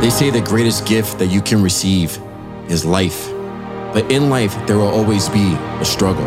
They 0.00 0.10
say 0.10 0.30
the 0.30 0.40
greatest 0.40 0.86
gift 0.86 1.18
that 1.18 1.26
you 1.26 1.42
can 1.42 1.60
receive 1.60 2.16
is 2.68 2.84
life. 2.84 3.28
But 3.92 4.12
in 4.12 4.30
life, 4.30 4.54
there 4.66 4.76
will 4.76 4.86
always 4.86 5.28
be 5.28 5.54
a 5.80 5.84
struggle. 5.84 6.26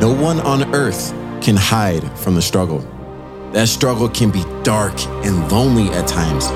No 0.00 0.12
one 0.12 0.40
on 0.40 0.74
earth 0.74 1.12
can 1.40 1.54
hide 1.54 2.02
from 2.18 2.34
the 2.34 2.42
struggle. 2.42 2.80
That 3.52 3.68
struggle 3.68 4.08
can 4.08 4.32
be 4.32 4.42
dark 4.64 4.98
and 5.24 5.52
lonely 5.52 5.90
at 5.90 6.08
times, 6.08 6.46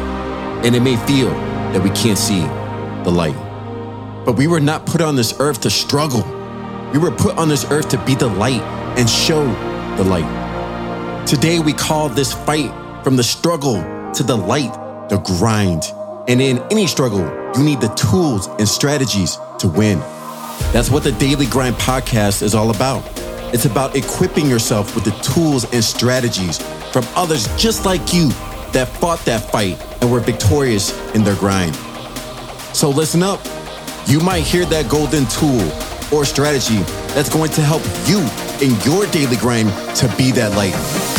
and 0.66 0.74
it 0.74 0.80
may 0.80 0.96
feel 1.06 1.30
that 1.30 1.80
we 1.80 1.90
can't 1.90 2.18
see 2.18 2.40
the 3.04 3.12
light. 3.12 3.36
But 4.24 4.32
we 4.32 4.48
were 4.48 4.58
not 4.58 4.84
put 4.84 5.00
on 5.00 5.14
this 5.14 5.38
earth 5.38 5.60
to 5.60 5.70
struggle. 5.70 6.24
We 6.92 6.98
were 6.98 7.12
put 7.12 7.38
on 7.38 7.48
this 7.48 7.64
earth 7.70 7.88
to 7.90 8.04
be 8.04 8.16
the 8.16 8.26
light 8.26 8.62
and 8.98 9.08
show 9.08 9.44
the 9.96 10.02
light. 10.02 11.24
Today, 11.24 11.60
we 11.60 11.72
call 11.72 12.08
this 12.08 12.32
fight 12.32 12.72
from 13.04 13.14
the 13.14 13.22
struggle 13.22 13.76
to 14.12 14.24
the 14.24 14.36
light, 14.36 14.72
the 15.08 15.18
grind. 15.18 15.84
And 16.28 16.40
in 16.40 16.58
any 16.72 16.88
struggle, 16.88 17.20
you 17.56 17.62
need 17.62 17.80
the 17.80 17.88
tools 17.90 18.48
and 18.58 18.68
strategies 18.68 19.38
to 19.60 19.68
win. 19.68 20.00
That's 20.72 20.90
what 20.90 21.04
the 21.04 21.12
Daily 21.12 21.46
Grind 21.46 21.76
podcast 21.76 22.42
is 22.42 22.54
all 22.54 22.70
about. 22.70 23.04
It's 23.54 23.64
about 23.64 23.94
equipping 23.94 24.48
yourself 24.48 24.94
with 24.96 25.04
the 25.04 25.12
tools 25.22 25.72
and 25.72 25.84
strategies 25.84 26.58
from 26.90 27.04
others 27.14 27.46
just 27.56 27.84
like 27.84 28.12
you 28.12 28.30
that 28.72 28.88
fought 28.88 29.24
that 29.24 29.50
fight 29.52 29.80
and 30.02 30.10
were 30.10 30.18
victorious 30.18 30.92
in 31.14 31.22
their 31.22 31.36
grind. 31.36 31.76
So 32.74 32.90
listen 32.90 33.22
up. 33.22 33.40
You 34.06 34.18
might 34.18 34.42
hear 34.42 34.64
that 34.66 34.90
golden 34.90 35.26
tool 35.26 35.62
or 36.12 36.24
strategy 36.24 36.78
that's 37.14 37.32
going 37.32 37.52
to 37.52 37.62
help 37.62 37.82
you 38.06 38.18
in 38.60 38.78
your 38.82 39.06
daily 39.12 39.36
grind 39.36 39.68
to 39.96 40.12
be 40.16 40.32
that 40.32 40.52
light. 40.56 41.15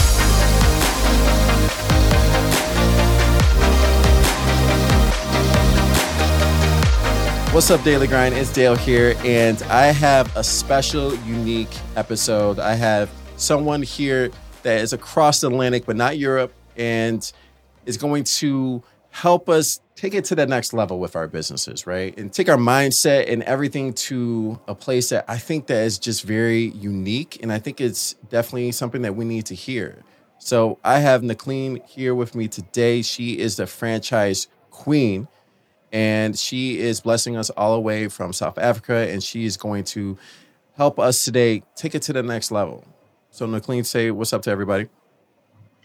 What's 7.58 7.72
up, 7.72 7.84
Daily 7.84 8.06
Grind? 8.06 8.36
It's 8.36 8.54
Dale 8.54 8.76
here, 8.76 9.16
and 9.26 9.60
I 9.64 9.88
have 9.88 10.34
a 10.38 10.44
special, 10.44 11.16
unique 11.26 11.76
episode. 11.96 12.60
I 12.60 12.76
have 12.76 13.10
someone 13.36 13.82
here 13.82 14.30
that 14.62 14.80
is 14.82 14.94
across 14.94 15.42
the 15.42 15.48
Atlantic, 15.48 15.88
but 15.88 15.96
not 15.96 16.20
Europe, 16.20 16.54
and 16.76 17.34
is 17.88 17.98
going 17.98 18.26
to 18.26 18.84
help 19.10 19.50
us 19.50 19.82
take 19.96 20.14
it 20.14 20.24
to 20.26 20.36
the 20.36 20.46
next 20.46 20.72
level 20.72 21.00
with 21.00 21.16
our 21.16 21.28
businesses, 21.28 21.88
right? 21.88 22.16
And 22.16 22.32
take 22.32 22.48
our 22.48 22.58
mindset 22.58 23.28
and 23.28 23.42
everything 23.42 23.94
to 23.94 24.60
a 24.68 24.76
place 24.76 25.10
that 25.10 25.26
I 25.28 25.40
think 25.40 25.66
that 25.66 25.84
is 25.84 25.98
just 25.98 26.26
very 26.26 26.66
unique. 26.66 27.40
And 27.42 27.52
I 27.52 27.58
think 27.58 27.82
it's 27.82 28.14
definitely 28.30 28.72
something 28.72 29.02
that 29.02 29.16
we 29.16 29.26
need 29.26 29.48
to 29.48 29.56
hear. 29.56 30.04
So 30.38 30.78
I 30.84 31.00
have 31.00 31.24
Nicolene 31.24 31.84
here 31.88 32.14
with 32.14 32.36
me 32.36 32.50
today. 32.50 33.02
She 33.02 33.40
is 33.40 33.56
the 33.56 33.66
franchise 33.66 34.48
queen 34.70 35.28
and 35.92 36.38
she 36.38 36.80
is 36.80 37.02
blessing 37.02 37.38
us 37.38 37.50
all 37.52 37.76
the 37.76 37.82
way 37.82 38.08
from 38.08 38.34
South 38.34 38.58
Africa. 38.58 39.10
And 39.10 39.24
she 39.24 39.46
is 39.46 39.58
going 39.58 39.84
to 39.86 40.18
help 40.76 41.00
us 41.00 41.24
today 41.24 41.64
take 41.76 41.96
it 41.96 42.02
to 42.04 42.14
the 42.14 42.24
next 42.24 42.52
level. 42.52 42.86
So 43.32 43.46
Nicolene, 43.46 43.86
say 43.86 44.12
what's 44.12 44.34
up 44.34 44.42
to 44.44 44.52
everybody. 44.52 44.88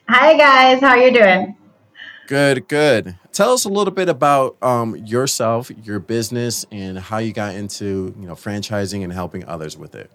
Hi 0.08 0.36
guys, 0.36 0.80
how 0.80 0.96
you 0.96 1.12
doing? 1.12 1.56
Good, 2.26 2.68
good. 2.68 3.16
Tell 3.32 3.52
us 3.52 3.64
a 3.64 3.68
little 3.68 3.92
bit 3.92 4.08
about 4.08 4.56
um, 4.62 4.96
yourself, 4.96 5.70
your 5.70 5.98
business, 5.98 6.64
and 6.70 6.98
how 6.98 7.18
you 7.18 7.32
got 7.32 7.54
into 7.54 8.14
you 8.18 8.26
know 8.26 8.34
franchising 8.34 9.04
and 9.04 9.12
helping 9.12 9.44
others 9.44 9.76
with 9.76 9.94
it. 9.94 10.10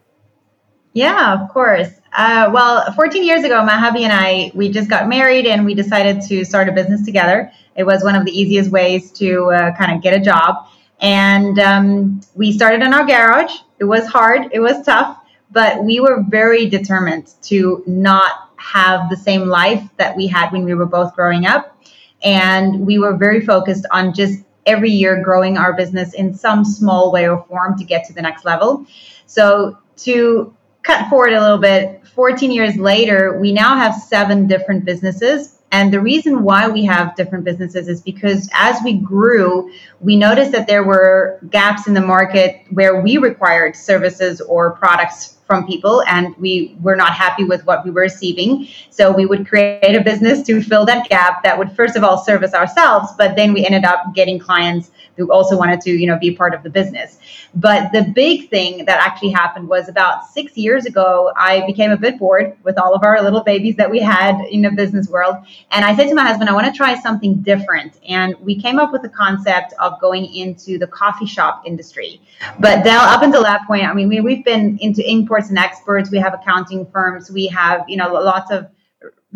Yeah, 0.93 1.39
of 1.39 1.49
course. 1.49 1.89
Uh, 2.13 2.49
well, 2.51 2.91
14 2.93 3.23
years 3.23 3.43
ago, 3.43 3.63
my 3.63 3.77
hubby 3.77 4.03
and 4.03 4.13
I 4.13 4.51
we 4.55 4.69
just 4.69 4.89
got 4.89 5.07
married 5.07 5.45
and 5.45 5.65
we 5.65 5.75
decided 5.75 6.21
to 6.23 6.43
start 6.43 6.69
a 6.69 6.71
business 6.71 7.05
together. 7.05 7.51
It 7.77 7.85
was 7.85 8.03
one 8.03 8.15
of 8.15 8.25
the 8.25 8.31
easiest 8.31 8.71
ways 8.71 9.11
to 9.13 9.51
uh, 9.51 9.75
kind 9.75 9.95
of 9.95 10.01
get 10.01 10.19
a 10.19 10.19
job, 10.19 10.67
and 10.99 11.59
um, 11.59 12.21
we 12.35 12.51
started 12.51 12.81
in 12.81 12.93
our 12.93 13.05
garage. 13.05 13.53
It 13.79 13.85
was 13.85 14.07
hard, 14.07 14.49
it 14.51 14.59
was 14.59 14.83
tough, 14.85 15.17
but 15.51 15.83
we 15.83 15.99
were 15.99 16.23
very 16.27 16.67
determined 16.67 17.33
to 17.43 17.83
not 17.85 18.49
have 18.57 19.09
the 19.09 19.17
same 19.17 19.45
life 19.45 19.83
that 19.97 20.15
we 20.17 20.27
had 20.27 20.51
when 20.51 20.65
we 20.65 20.73
were 20.73 20.85
both 20.85 21.15
growing 21.15 21.45
up 21.45 21.77
and 22.23 22.85
we 22.85 22.97
were 22.97 23.15
very 23.15 23.45
focused 23.45 23.85
on 23.91 24.13
just 24.13 24.43
every 24.65 24.89
year 24.89 25.21
growing 25.23 25.57
our 25.57 25.73
business 25.73 26.13
in 26.13 26.33
some 26.33 26.65
small 26.65 27.11
way 27.11 27.27
or 27.27 27.43
form 27.45 27.77
to 27.77 27.85
get 27.85 28.05
to 28.05 28.13
the 28.13 28.21
next 28.21 28.43
level. 28.43 28.85
So 29.25 29.77
to 29.97 30.53
cut 30.83 31.09
forward 31.09 31.33
a 31.33 31.41
little 31.41 31.57
bit, 31.57 32.05
14 32.15 32.51
years 32.51 32.75
later, 32.75 33.39
we 33.39 33.51
now 33.51 33.75
have 33.75 33.95
seven 33.95 34.47
different 34.47 34.83
businesses. 34.83 35.56
And 35.71 35.93
the 35.93 35.99
reason 35.99 36.43
why 36.43 36.69
we 36.69 36.85
have 36.85 37.15
different 37.15 37.43
businesses 37.43 37.87
is 37.87 38.01
because 38.01 38.49
as 38.53 38.81
we 38.83 38.93
grew, 38.93 39.71
we 39.99 40.15
noticed 40.15 40.53
that 40.53 40.67
there 40.67 40.83
were 40.83 41.39
gaps 41.49 41.87
in 41.87 41.93
the 41.93 42.01
market 42.01 42.65
where 42.69 43.01
we 43.01 43.17
required 43.17 43.75
services 43.75 44.39
or 44.39 44.71
products 44.71 45.36
from 45.47 45.65
people 45.65 46.03
and 46.03 46.35
we 46.37 46.75
were 46.81 46.95
not 46.95 47.13
happy 47.13 47.45
with 47.45 47.65
what 47.65 47.83
we 47.83 47.89
were 47.89 48.01
receiving. 48.01 48.67
So 48.89 49.11
we 49.11 49.25
would 49.25 49.47
create 49.47 49.95
a 49.95 50.01
business 50.01 50.45
to 50.47 50.61
fill 50.61 50.85
that 50.85 51.07
gap 51.09 51.41
that 51.43 51.57
would 51.57 51.71
first 51.71 51.95
of 51.95 52.03
all 52.03 52.17
service 52.17 52.53
ourselves, 52.53 53.13
but 53.17 53.35
then 53.35 53.53
we 53.53 53.65
ended 53.65 53.85
up 53.85 54.13
getting 54.13 54.37
clients 54.37 54.91
who 55.15 55.31
also 55.31 55.57
wanted 55.57 55.81
to, 55.81 55.91
you 55.91 56.05
know, 56.05 56.17
be 56.19 56.31
part 56.31 56.53
of 56.53 56.63
the 56.63 56.69
business. 56.69 57.17
But 57.55 57.91
the 57.91 58.03
big 58.03 58.49
thing 58.49 58.85
that 58.85 58.99
actually 58.99 59.31
happened 59.31 59.67
was 59.67 59.89
about 59.89 60.27
six 60.27 60.55
years 60.55 60.85
ago, 60.85 61.33
I 61.35 61.65
became 61.65 61.91
a 61.91 61.97
bit 61.97 62.19
bored 62.19 62.55
with 62.63 62.77
all 62.77 62.93
of 62.93 63.03
our 63.03 63.21
little 63.23 63.43
babies 63.43 63.75
that 63.77 63.89
we 63.89 63.99
had 63.99 64.39
in 64.51 64.61
the 64.61 64.69
business 64.71 65.09
world. 65.09 65.37
And 65.71 65.83
I 65.83 65.95
said 65.95 66.07
to 66.09 66.13
my 66.13 66.23
husband, 66.23 66.49
I 66.49 66.53
want 66.53 66.67
to 66.67 66.73
try 66.73 66.99
something 66.99 67.41
different. 67.41 67.99
And 68.07 68.35
we 68.41 68.61
came 68.61 68.77
up 68.77 68.91
with 68.91 69.01
the 69.01 69.09
concept 69.09 69.73
of 69.79 69.99
going 69.99 70.25
into 70.35 70.77
the 70.77 70.87
coffee 70.87 71.25
shop 71.25 71.63
industry. 71.65 72.21
But 72.59 72.83
Dell, 72.83 73.01
up 73.01 73.23
until 73.23 73.41
that 73.43 73.65
point, 73.65 73.85
I 73.85 73.93
mean, 73.93 74.09
we, 74.09 74.21
we've 74.21 74.45
been 74.45 74.77
into 74.79 75.07
and 75.49 75.57
experts. 75.57 76.11
We 76.11 76.17
have 76.19 76.33
accounting 76.33 76.85
firms. 76.91 77.31
We 77.31 77.47
have, 77.47 77.85
you 77.87 77.97
know, 77.97 78.11
lots 78.13 78.51
of 78.51 78.67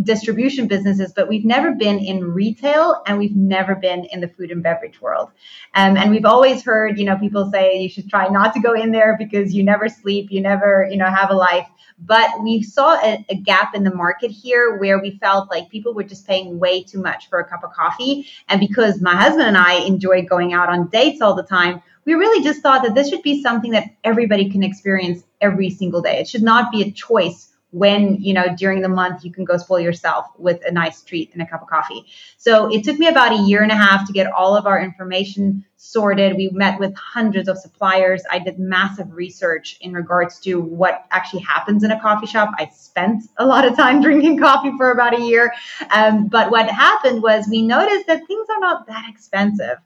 distribution 0.01 0.67
businesses, 0.67 1.11
but 1.13 1.27
we've 1.27 1.43
never 1.43 1.71
been 1.71 1.99
in 1.99 2.23
retail 2.23 3.01
and 3.05 3.19
we've 3.19 3.35
never 3.35 3.75
been 3.75 4.05
in 4.05 4.21
the 4.21 4.27
food 4.27 4.49
and 4.49 4.63
beverage 4.63 5.01
world. 5.01 5.29
Um, 5.75 5.97
and 5.97 6.11
we've 6.11 6.25
always 6.25 6.63
heard, 6.63 6.97
you 6.97 7.05
know, 7.05 7.17
people 7.17 7.51
say 7.51 7.79
you 7.81 7.89
should 7.89 8.09
try 8.09 8.29
not 8.29 8.53
to 8.53 8.61
go 8.61 8.73
in 8.73 8.91
there 8.91 9.17
because 9.17 9.53
you 9.53 9.63
never 9.63 9.89
sleep, 9.89 10.31
you 10.31 10.41
never, 10.41 10.87
you 10.89 10.97
know, 10.97 11.09
have 11.09 11.29
a 11.29 11.35
life. 11.35 11.67
But 11.99 12.41
we 12.41 12.63
saw 12.63 12.95
a, 12.95 13.23
a 13.29 13.35
gap 13.35 13.75
in 13.75 13.83
the 13.83 13.93
market 13.93 14.31
here 14.31 14.77
where 14.77 14.99
we 14.99 15.19
felt 15.19 15.51
like 15.51 15.69
people 15.69 15.93
were 15.93 16.03
just 16.03 16.25
paying 16.25 16.57
way 16.57 16.83
too 16.83 17.01
much 17.01 17.29
for 17.29 17.39
a 17.39 17.47
cup 17.47 17.63
of 17.63 17.73
coffee. 17.73 18.27
And 18.47 18.59
because 18.59 19.01
my 19.01 19.15
husband 19.15 19.47
and 19.47 19.57
I 19.57 19.73
enjoy 19.73 20.23
going 20.23 20.53
out 20.53 20.69
on 20.69 20.87
dates 20.87 21.21
all 21.21 21.35
the 21.35 21.43
time, 21.43 21.83
we 22.05 22.13
really 22.13 22.43
just 22.43 22.61
thought 22.61 22.83
that 22.83 22.95
this 22.95 23.09
should 23.09 23.21
be 23.21 23.43
something 23.43 23.71
that 23.71 23.93
everybody 24.03 24.49
can 24.49 24.63
experience 24.63 25.23
every 25.41 25.69
single 25.69 26.01
day. 26.01 26.19
It 26.19 26.27
should 26.27 26.41
not 26.41 26.71
be 26.71 26.81
a 26.81 26.91
choice 26.91 27.50
when 27.71 28.15
you 28.21 28.33
know 28.33 28.53
during 28.55 28.81
the 28.81 28.89
month 28.89 29.23
you 29.23 29.31
can 29.31 29.45
go 29.45 29.57
spoil 29.57 29.79
yourself 29.79 30.27
with 30.37 30.61
a 30.65 30.71
nice 30.71 31.01
treat 31.01 31.31
and 31.33 31.41
a 31.41 31.45
cup 31.45 31.61
of 31.61 31.67
coffee. 31.67 32.05
So 32.37 32.71
it 32.71 32.83
took 32.83 32.99
me 32.99 33.07
about 33.07 33.31
a 33.31 33.43
year 33.43 33.63
and 33.63 33.71
a 33.71 33.75
half 33.75 34.05
to 34.07 34.13
get 34.13 34.31
all 34.31 34.55
of 34.55 34.67
our 34.67 34.81
information 34.81 35.65
sorted. 35.77 36.35
We 36.35 36.49
met 36.49 36.79
with 36.79 36.93
hundreds 36.95 37.47
of 37.49 37.57
suppliers. 37.57 38.23
I 38.29 38.39
did 38.39 38.59
massive 38.59 39.11
research 39.13 39.77
in 39.81 39.93
regards 39.93 40.39
to 40.41 40.61
what 40.61 41.05
actually 41.11 41.41
happens 41.41 41.83
in 41.83 41.91
a 41.91 41.99
coffee 41.99 42.27
shop. 42.27 42.51
I 42.57 42.67
spent 42.67 43.23
a 43.37 43.45
lot 43.45 43.65
of 43.65 43.75
time 43.75 44.01
drinking 44.03 44.37
coffee 44.37 44.71
for 44.77 44.91
about 44.91 45.17
a 45.19 45.23
year. 45.23 45.53
Um, 45.89 46.27
but 46.27 46.51
what 46.51 46.69
happened 46.69 47.23
was 47.23 47.47
we 47.49 47.61
noticed 47.61 48.05
that 48.07 48.27
things 48.27 48.47
are 48.49 48.59
not 48.59 48.85
that 48.87 49.05
expensive 49.09 49.77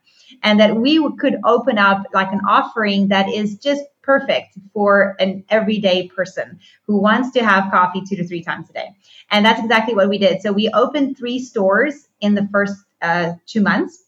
and 0.44 0.60
that 0.60 0.76
we 0.76 1.00
could 1.18 1.38
open 1.44 1.78
up 1.78 2.06
like 2.14 2.32
an 2.32 2.42
offering 2.48 3.08
that 3.10 3.30
is 3.30 3.58
just 3.58 3.84
perfect 4.02 4.58
for 4.74 5.16
an 5.20 5.44
everyday 5.50 6.08
person 6.08 6.60
who 6.86 6.98
wants 6.98 7.32
to 7.32 7.44
have 7.44 7.72
coffee 7.72 8.02
two 8.08 8.16
to 8.16 8.28
three 8.28 8.44
times 8.44 8.70
a 8.70 8.74
day. 8.74 8.96
And 9.32 9.46
that's 9.46 9.60
exactly 9.60 9.96
what 9.96 10.10
we 10.10 10.18
did. 10.18 10.42
So 10.42 10.52
we 10.52 10.70
opened 10.70 11.18
three 11.18 11.40
stores 11.40 12.08
in 12.22 12.36
the 12.36 12.48
first 12.52 12.76
uh, 13.02 13.34
two 13.46 13.62
months 13.62 14.06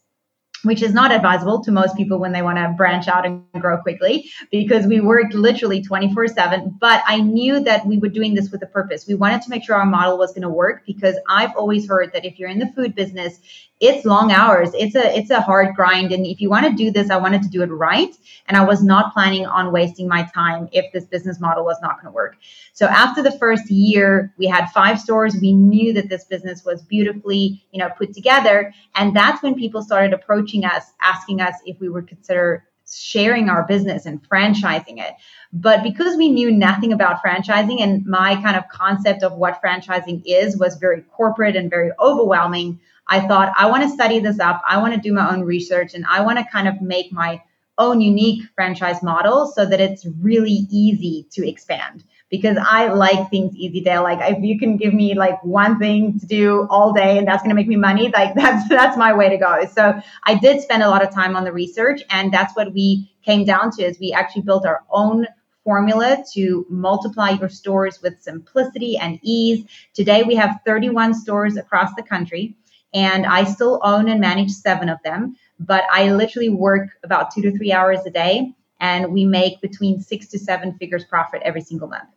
which 0.64 0.82
is 0.82 0.94
not 0.94 1.12
advisable 1.12 1.64
to 1.64 1.72
most 1.72 1.96
people 1.96 2.18
when 2.20 2.32
they 2.32 2.42
want 2.42 2.58
to 2.58 2.74
branch 2.76 3.08
out 3.08 3.26
and 3.26 3.44
grow 3.60 3.78
quickly 3.78 4.30
because 4.52 4.86
we 4.88 5.00
worked 5.00 5.34
literally 5.34 5.82
24 5.82 6.28
7 6.28 6.76
but 6.80 7.04
i 7.06 7.20
knew 7.20 7.60
that 7.60 7.86
we 7.86 7.98
were 7.98 8.10
doing 8.10 8.34
this 8.34 8.50
with 8.50 8.62
a 8.64 8.68
purpose 8.68 9.08
we 9.08 9.16
wanted 9.16 9.42
to 9.42 9.50
make 9.50 9.64
sure 9.64 9.76
our 9.76 9.86
model 9.86 10.18
was 10.18 10.32
going 10.32 10.42
to 10.42 10.50
work 10.50 10.84
because 10.86 11.16
i've 11.30 11.56
always 11.56 11.88
heard 11.88 12.12
that 12.14 12.26
if 12.26 12.40
you're 12.40 12.50
in 12.50 12.60
the 12.60 12.72
food 12.76 12.96
business 12.96 13.40
it's 13.80 14.06
long 14.06 14.32
hours. 14.32 14.72
It's 14.74 14.96
a 14.96 15.18
it's 15.18 15.30
a 15.30 15.40
hard 15.40 15.76
grind. 15.76 16.12
And 16.12 16.26
if 16.26 16.42
you 16.42 16.50
want 16.50 16.66
to 16.66 16.72
do 16.74 16.92
this 16.92 17.12
i 17.12 17.18
wanted 17.18 17.44
to 17.44 17.50
do 17.50 17.62
it 17.62 17.68
right. 17.68 18.16
And 18.48 18.58
i 18.58 18.64
was 18.66 18.84
not 18.84 19.14
planning 19.14 19.46
on 19.46 19.72
wasting 19.72 20.08
my 20.08 20.24
time 20.34 20.68
if 20.72 20.92
this 20.94 21.06
business 21.06 21.40
model 21.40 21.64
was 21.64 21.78
not 21.82 22.02
going 22.02 22.12
to 22.12 22.16
work. 22.16 22.38
So 22.74 22.88
after 22.88 23.22
the 23.22 23.32
first 23.32 23.70
year 23.70 24.34
we 24.38 24.48
had 24.48 24.68
five 24.68 25.00
stores. 25.00 25.36
We 25.40 25.54
knew 25.54 25.94
that 25.94 26.10
this 26.10 26.26
business 26.26 26.64
was 26.66 26.82
beautifully 26.82 27.64
you 27.72 27.80
know 27.80 27.90
put 27.90 28.14
together. 28.14 28.74
And 28.96 29.16
that's 29.16 29.44
when 29.44 29.54
people 29.56 29.84
started 29.84 30.14
approaching 30.14 30.66
us 30.66 30.84
asking 31.02 31.42
us 31.42 31.56
if 31.66 31.80
we 31.80 31.90
would 31.90 32.08
consider 32.08 32.64
sharing 32.90 33.50
our 33.50 33.64
business 33.68 34.06
and 34.06 34.28
franchising 34.28 34.98
it. 34.98 35.14
But 35.52 35.84
because 35.84 36.18
we 36.18 36.30
knew 36.30 36.52
nothing 36.52 36.94
about 36.94 37.22
franchising 37.22 37.82
and 37.82 38.06
my 38.06 38.36
kind 38.42 38.56
of 38.56 38.68
concept 38.70 39.24
of 39.24 39.34
what 39.34 39.62
franchising 39.62 40.24
is 40.26 40.58
was 40.58 40.78
very 40.78 41.02
corporate 41.02 41.56
and 41.56 41.70
very 41.70 41.92
overwhelming, 42.00 42.80
I 43.10 43.28
thought, 43.28 43.54
I 43.58 43.70
want 43.70 43.84
to 43.84 43.90
study 43.90 44.20
this 44.20 44.40
up. 44.40 44.62
I 44.68 44.78
want 44.78 44.94
to 44.94 45.00
do 45.00 45.14
my 45.14 45.32
own 45.32 45.42
research 45.42 45.94
and 45.94 46.06
I 46.06 46.22
want 46.22 46.38
to 46.40 46.46
kind 46.52 46.68
of 46.68 46.82
make 46.82 47.12
my 47.12 47.42
own 47.78 48.02
unique 48.02 48.44
franchise 48.56 49.04
model 49.04 49.52
so 49.56 49.66
that 49.66 49.80
it's 49.80 50.06
really 50.20 50.68
easy 50.72 51.28
to 51.32 51.48
expand 51.48 52.04
because 52.30 52.58
I 52.60 52.88
like 52.88 53.30
things 53.30 53.56
easy 53.56 53.82
Dale. 53.82 54.04
Like 54.04 54.20
if 54.22 54.44
you 54.44 54.60
can 54.60 54.78
give 54.78 54.94
me 54.94 55.14
like 55.14 55.42
one 55.44 55.80
thing 55.80 56.20
to 56.20 56.26
do 56.26 56.68
all 56.70 56.92
day 56.92 57.18
and 57.18 57.28
that's 57.28 57.42
going 57.42 57.50
to 57.50 57.56
make 57.56 57.68
me 57.68 57.76
money, 57.76 58.10
like 58.10 58.36
that's 58.36 58.68
that's 58.68 58.98
my 58.98 59.14
way 59.14 59.30
to 59.30 59.38
go. 59.38 59.66
So 59.72 60.00
I 60.24 60.36
did 60.36 60.62
spend 60.62 60.84
a 60.84 60.90
lot 60.90 61.04
of 61.04 61.14
time 61.14 61.36
on 61.36 61.44
the 61.44 61.54
research 61.54 62.02
and 62.10 62.34
that's 62.34 62.56
what 62.56 62.74
we 62.74 63.12
came 63.24 63.46
down 63.46 63.72
to 63.72 63.84
is 63.84 64.00
we 64.00 64.12
actually 64.12 64.42
built 64.42 64.66
our 64.66 64.84
own 64.90 65.28
formula 65.64 66.24
to 66.34 66.66
multiply 66.70 67.32
your 67.32 67.50
stores 67.50 68.02
with 68.02 68.22
simplicity 68.22 68.98
and 68.98 69.20
ease. 69.22 69.66
Today 69.94 70.24
we 70.24 70.36
have 70.36 70.62
31 70.66 71.14
stores 71.14 71.58
across 71.58 71.94
the 71.96 72.04
country 72.04 72.56
and 72.94 73.26
I 73.26 73.44
still 73.44 73.80
own 73.84 74.08
and 74.08 74.20
manage 74.20 74.52
7 74.52 74.90
of 74.90 74.98
them, 75.04 75.36
but 75.60 75.84
I 75.92 76.12
literally 76.12 76.50
work 76.50 76.90
about 77.04 77.32
2 77.34 77.42
to 77.44 77.58
3 77.58 77.72
hours 77.72 78.00
a 78.06 78.12
day 78.12 78.54
and 78.80 79.12
we 79.12 79.26
make 79.26 79.62
between 79.62 80.02
6 80.02 80.28
to 80.28 80.40
7 80.40 80.78
figures 80.78 81.04
profit 81.06 81.42
every 81.44 81.62
single 81.62 81.88
month. 81.88 82.10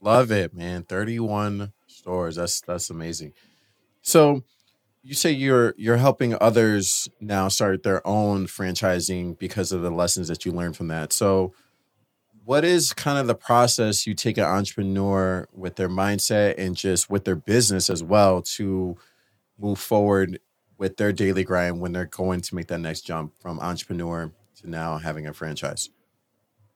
Love 0.00 0.32
it, 0.32 0.52
man. 0.52 0.82
31 0.82 1.72
stores. 1.86 2.36
That's 2.36 2.60
that's 2.60 2.90
amazing. 2.90 3.34
So 4.02 4.42
you 5.02 5.14
say 5.14 5.30
you're 5.30 5.74
you're 5.76 5.96
helping 5.96 6.36
others 6.40 7.08
now 7.20 7.48
start 7.48 7.84
their 7.84 8.04
own 8.06 8.46
franchising 8.46 9.38
because 9.38 9.70
of 9.70 9.82
the 9.82 9.90
lessons 9.90 10.28
that 10.28 10.44
you 10.44 10.52
learned 10.52 10.76
from 10.76 10.88
that. 10.88 11.12
So 11.12 11.54
what 12.44 12.64
is 12.64 12.92
kind 12.92 13.18
of 13.18 13.28
the 13.28 13.34
process 13.34 14.06
you 14.06 14.14
take 14.14 14.38
an 14.38 14.44
entrepreneur 14.44 15.46
with 15.52 15.76
their 15.76 15.88
mindset 15.88 16.54
and 16.58 16.74
just 16.74 17.08
with 17.08 17.24
their 17.24 17.36
business 17.36 17.88
as 17.88 18.02
well 18.02 18.42
to 18.42 18.96
move 19.62 19.78
forward 19.78 20.40
with 20.76 20.96
their 20.96 21.12
daily 21.12 21.44
grind 21.44 21.80
when 21.80 21.92
they're 21.92 22.06
going 22.06 22.40
to 22.40 22.54
make 22.54 22.66
that 22.66 22.78
next 22.78 23.02
jump 23.02 23.32
from 23.40 23.60
entrepreneur 23.60 24.32
to 24.60 24.68
now 24.68 24.98
having 24.98 25.26
a 25.26 25.32
franchise? 25.32 25.88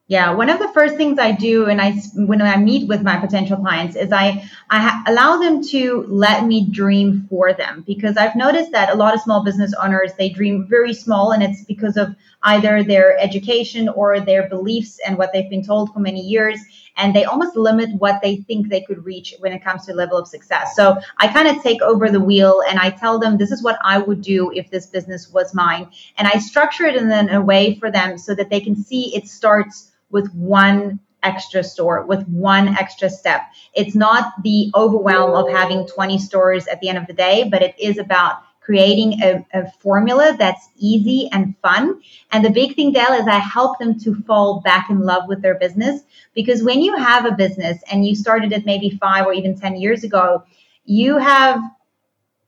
Yeah, 0.09 0.31
one 0.35 0.51
of 0.51 0.61
the 0.61 0.69
first 0.69 0.97
things 0.97 1.19
I 1.19 1.33
do, 1.33 1.67
and 1.67 1.81
I 1.81 1.95
when 2.15 2.41
I 2.41 2.57
meet 2.59 2.87
with 2.87 3.03
my 3.03 3.19
potential 3.19 3.57
clients, 3.57 3.97
is 3.97 4.13
I 4.13 4.49
I 4.71 4.79
ha- 4.79 5.03
allow 5.09 5.39
them 5.39 5.65
to 5.71 6.07
let 6.09 6.47
me 6.47 6.71
dream 6.71 7.27
for 7.29 7.53
them 7.53 7.83
because 7.85 8.17
I've 8.17 8.37
noticed 8.37 8.71
that 8.71 8.93
a 8.93 8.95
lot 8.95 9.15
of 9.15 9.21
small 9.21 9.43
business 9.43 9.75
owners 9.75 10.13
they 10.17 10.29
dream 10.29 10.69
very 10.69 10.95
small, 10.95 11.33
and 11.33 11.43
it's 11.43 11.65
because 11.65 11.97
of 11.97 12.15
either 12.45 12.85
their 12.85 13.19
education 13.19 13.89
or 13.89 14.21
their 14.21 14.49
beliefs 14.49 15.01
and 15.05 15.19
what 15.19 15.33
they've 15.33 15.51
been 15.51 15.67
told 15.67 15.93
for 15.93 15.99
many 15.99 16.21
years, 16.21 16.61
and 16.97 17.15
they 17.15 17.25
almost 17.25 17.57
limit 17.57 17.91
what 17.99 18.21
they 18.23 18.37
think 18.37 18.69
they 18.69 18.81
could 18.83 19.05
reach 19.05 19.35
when 19.41 19.53
it 19.53 19.63
comes 19.63 19.87
to 19.87 19.95
level 19.95 20.19
of 20.19 20.27
success. 20.27 20.75
So 20.77 20.99
I 21.19 21.29
kind 21.29 21.49
of 21.49 21.63
take 21.63 21.83
over 21.83 22.11
the 22.11 22.21
wheel 22.21 22.63
and 22.69 22.79
I 22.79 22.91
tell 22.91 23.19
them 23.19 23.37
this 23.37 23.53
is 23.53 23.63
what 23.63 23.79
I 23.85 23.99
would 23.99 24.23
do 24.23 24.51
if 24.53 24.71
this 24.71 24.87
business 24.87 25.31
was 25.33 25.55
mine, 25.55 25.89
and 26.19 26.27
I 26.29 26.39
structure 26.39 26.87
it 26.87 26.97
in 26.97 27.11
a 27.11 27.41
way 27.41 27.75
for 27.77 27.91
them 27.91 28.19
so 28.19 28.35
that 28.35 28.51
they 28.51 28.61
can 28.61 28.77
see 28.77 29.15
it 29.15 29.29
starts 29.29 29.93
with 30.11 30.33
one 30.35 31.01
extra 31.23 31.65
store 31.65 32.07
with 32.07 32.27
one 32.29 32.69
extra 32.77 33.11
step. 33.11 33.43
It's 33.75 33.97
not 33.97 34.33
the 34.45 34.71
overwhelm 34.75 35.35
of 35.35 35.51
having 35.51 35.87
20 35.87 36.19
stores 36.19 36.67
at 36.69 36.81
the 36.81 36.89
end 36.89 36.99
of 36.99 37.07
the 37.09 37.13
day, 37.13 37.49
but 37.51 37.63
it 37.63 37.75
is 37.79 37.99
about 37.99 38.43
creating 38.67 39.23
a, 39.23 39.47
a, 39.55 39.71
formula 39.79 40.35
that's 40.37 40.69
easy 40.77 41.29
and 41.31 41.55
fun. 41.63 42.03
And 42.33 42.45
the 42.45 42.51
big 42.51 42.75
thing, 42.75 42.93
Dale, 42.93 43.13
is 43.13 43.29
I 43.29 43.39
help 43.39 43.79
them 43.79 43.97
to 44.01 44.17
fall 44.27 44.61
back 44.61 44.91
in 44.91 44.99
love 44.99 45.29
with 45.29 45.41
their 45.41 45.55
business 45.55 46.03
because 46.35 46.65
when 46.65 46.83
you 46.83 46.97
have 46.97 47.25
a 47.25 47.31
business 47.31 47.79
and 47.93 48.05
you 48.05 48.17
started 48.17 48.51
it 48.51 48.67
maybe 48.67 48.99
five 49.01 49.25
or 49.25 49.33
even 49.33 49.57
10 49.57 49.77
years 49.77 50.03
ago, 50.03 50.43
you 50.85 51.17
have 51.17 51.61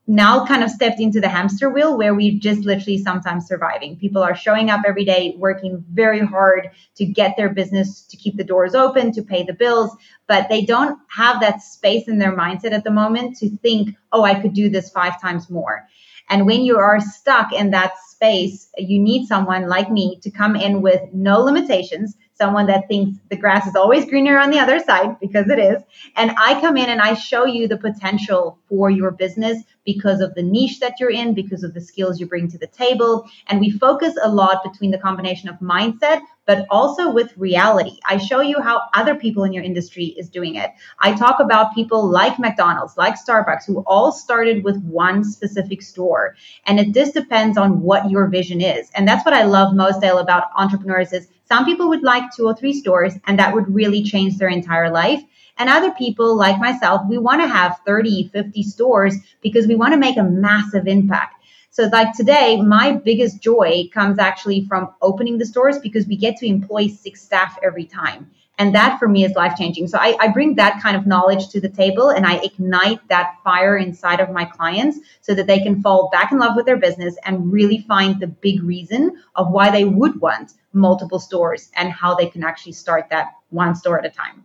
now 0.07 0.45
kind 0.45 0.61
of 0.61 0.69
stepped 0.69 0.99
into 0.99 1.21
the 1.21 1.29
hamster 1.29 1.69
wheel 1.69 1.97
where 1.97 2.13
we're 2.13 2.37
just 2.37 2.65
literally 2.65 2.97
sometimes 2.97 3.47
surviving. 3.47 3.95
People 3.95 4.21
are 4.21 4.35
showing 4.35 4.69
up 4.69 4.81
every 4.85 5.05
day, 5.05 5.35
working 5.37 5.85
very 5.93 6.19
hard 6.19 6.71
to 6.95 7.05
get 7.05 7.37
their 7.37 7.49
business 7.49 8.01
to 8.01 8.17
keep 8.17 8.35
the 8.35 8.43
doors 8.43 8.75
open, 8.75 9.13
to 9.13 9.21
pay 9.21 9.43
the 9.43 9.53
bills, 9.53 9.95
but 10.27 10.49
they 10.49 10.65
don't 10.65 10.99
have 11.07 11.39
that 11.39 11.61
space 11.61 12.09
in 12.09 12.17
their 12.17 12.35
mindset 12.35 12.73
at 12.73 12.83
the 12.83 12.91
moment 12.91 13.37
to 13.37 13.49
think, 13.57 13.95
oh, 14.11 14.23
I 14.23 14.37
could 14.37 14.53
do 14.53 14.69
this 14.69 14.89
five 14.89 15.21
times 15.21 15.49
more. 15.49 15.87
And 16.29 16.45
when 16.45 16.63
you 16.63 16.77
are 16.77 16.99
stuck 16.99 17.51
in 17.51 17.71
that 17.71 17.93
space, 18.09 18.69
you 18.77 18.99
need 18.99 19.27
someone 19.27 19.67
like 19.67 19.91
me 19.91 20.19
to 20.21 20.29
come 20.29 20.55
in 20.55 20.81
with 20.81 21.01
no 21.13 21.39
limitations, 21.39 22.15
someone 22.39 22.67
that 22.67 22.87
thinks 22.87 23.19
the 23.29 23.35
grass 23.35 23.67
is 23.67 23.75
always 23.75 24.05
greener 24.05 24.39
on 24.39 24.49
the 24.49 24.59
other 24.59 24.79
side 24.79 25.19
because 25.19 25.49
it 25.49 25.59
is. 25.59 25.83
And 26.15 26.31
I 26.37 26.59
come 26.61 26.77
in 26.77 26.89
and 26.89 27.01
I 27.01 27.13
show 27.13 27.45
you 27.45 27.67
the 27.67 27.77
potential 27.77 28.57
for 28.69 28.89
your 28.89 29.11
business 29.11 29.61
because 29.85 30.21
of 30.21 30.35
the 30.35 30.43
niche 30.43 30.79
that 30.79 30.99
you're 30.99 31.11
in, 31.11 31.33
because 31.33 31.63
of 31.63 31.73
the 31.73 31.81
skills 31.81 32.19
you 32.19 32.27
bring 32.27 32.49
to 32.49 32.57
the 32.57 32.67
table. 32.67 33.27
And 33.47 33.59
we 33.59 33.71
focus 33.71 34.15
a 34.21 34.29
lot 34.29 34.63
between 34.63 34.91
the 34.91 34.97
combination 34.97 35.49
of 35.49 35.59
mindset, 35.59 36.21
but 36.45 36.65
also 36.69 37.11
with 37.11 37.35
reality. 37.37 37.97
I 38.07 38.17
show 38.17 38.41
you 38.41 38.61
how 38.61 38.83
other 38.93 39.15
people 39.15 39.43
in 39.43 39.51
your 39.53 39.63
industry 39.63 40.05
is 40.05 40.29
doing 40.29 40.55
it. 40.55 40.71
I 40.99 41.15
talk 41.15 41.39
about 41.39 41.75
people 41.75 42.07
like 42.07 42.39
McDonald's, 42.39 42.97
like 42.97 43.15
Starbucks, 43.15 43.65
who 43.65 43.83
all 43.85 44.11
started 44.11 44.63
with 44.63 44.81
one 44.83 45.23
specific 45.23 45.81
store. 45.81 46.35
And 46.65 46.79
it 46.79 46.93
just 46.93 47.13
depends 47.13 47.57
on 47.57 47.81
what 47.81 48.09
your 48.09 48.27
vision 48.27 48.61
is. 48.61 48.89
And 48.95 49.07
that's 49.07 49.25
what 49.25 49.33
I 49.33 49.43
love 49.43 49.75
most, 49.75 50.01
Dale, 50.01 50.19
about 50.19 50.45
entrepreneurs 50.55 51.13
is 51.13 51.27
some 51.49 51.65
people 51.65 51.89
would 51.89 52.03
like 52.03 52.23
two 52.35 52.45
or 52.45 52.55
three 52.55 52.73
stores 52.73 53.15
and 53.25 53.39
that 53.39 53.53
would 53.55 53.73
really 53.73 54.03
change 54.03 54.37
their 54.37 54.49
entire 54.49 54.91
life. 54.91 55.21
And 55.57 55.67
other 55.67 55.91
people 55.91 56.35
like 56.35 56.59
myself, 56.59 57.01
we 57.09 57.17
want 57.17 57.41
to 57.41 57.47
have 57.47 57.79
30, 57.85 58.29
50 58.29 58.63
stores 58.63 59.15
because 59.41 59.67
we 59.67 59.75
want 59.75 59.93
to 59.93 59.99
make 59.99 60.17
a 60.17 60.23
massive 60.23 60.87
impact. 60.87 61.35
So, 61.71 61.89
like 61.91 62.13
today, 62.13 62.61
my 62.61 62.93
biggest 62.93 63.41
joy 63.41 63.89
comes 63.93 64.19
actually 64.19 64.65
from 64.65 64.89
opening 65.01 65.37
the 65.37 65.45
stores 65.45 65.77
because 65.79 66.07
we 66.07 66.15
get 66.17 66.37
to 66.37 66.47
employ 66.47 66.87
six 66.87 67.21
staff 67.21 67.57
every 67.61 67.85
time. 67.85 68.31
And 68.59 68.75
that 68.75 68.99
for 68.99 69.07
me 69.07 69.23
is 69.23 69.33
life 69.35 69.57
changing. 69.57 69.87
So, 69.87 69.97
I, 69.97 70.17
I, 70.19 70.27
bring 70.27 70.55
that 70.55 70.81
kind 70.83 70.95
of 70.95 71.07
knowledge 71.07 71.47
to 71.49 71.61
the 71.61 71.69
table 71.69 72.09
and 72.09 72.25
I 72.25 72.35
ignite 72.43 72.99
that 73.07 73.37
fire 73.43 73.77
inside 73.77 74.19
of 74.19 74.29
my 74.29 74.45
clients 74.45 74.99
so 75.21 75.33
that 75.33 75.47
they 75.47 75.59
can 75.59 75.81
fall 75.81 76.09
back 76.11 76.31
in 76.31 76.37
love 76.37 76.55
with 76.57 76.65
their 76.65 76.77
business 76.77 77.15
and 77.23 77.51
really 77.51 77.79
find 77.87 78.19
the 78.19 78.27
big 78.27 78.61
reason 78.61 79.17
of 79.35 79.49
why 79.49 79.71
they 79.71 79.85
would 79.85 80.19
want 80.19 80.53
multiple 80.73 81.19
stores 81.19 81.71
and 81.75 81.91
how 81.91 82.13
they 82.15 82.27
can 82.27 82.43
actually 82.43 82.73
start 82.73 83.07
that 83.09 83.29
one 83.49 83.75
store 83.75 83.97
at 83.97 84.05
a 84.05 84.09
time. 84.09 84.43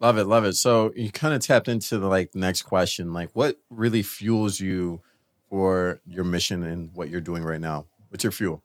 Love 0.00 0.16
it, 0.16 0.24
love 0.24 0.44
it. 0.44 0.54
So 0.54 0.92
you 0.96 1.12
kind 1.12 1.34
of 1.34 1.42
tapped 1.42 1.68
into 1.68 1.98
the 1.98 2.08
like 2.08 2.34
next 2.34 2.62
question, 2.62 3.12
like 3.12 3.28
what 3.34 3.60
really 3.68 4.02
fuels 4.02 4.58
you 4.58 5.02
for 5.50 6.00
your 6.06 6.24
mission 6.24 6.62
and 6.62 6.90
what 6.94 7.10
you're 7.10 7.20
doing 7.20 7.42
right 7.42 7.60
now? 7.60 7.86
What's 8.08 8.24
your 8.24 8.32
fuel? 8.32 8.62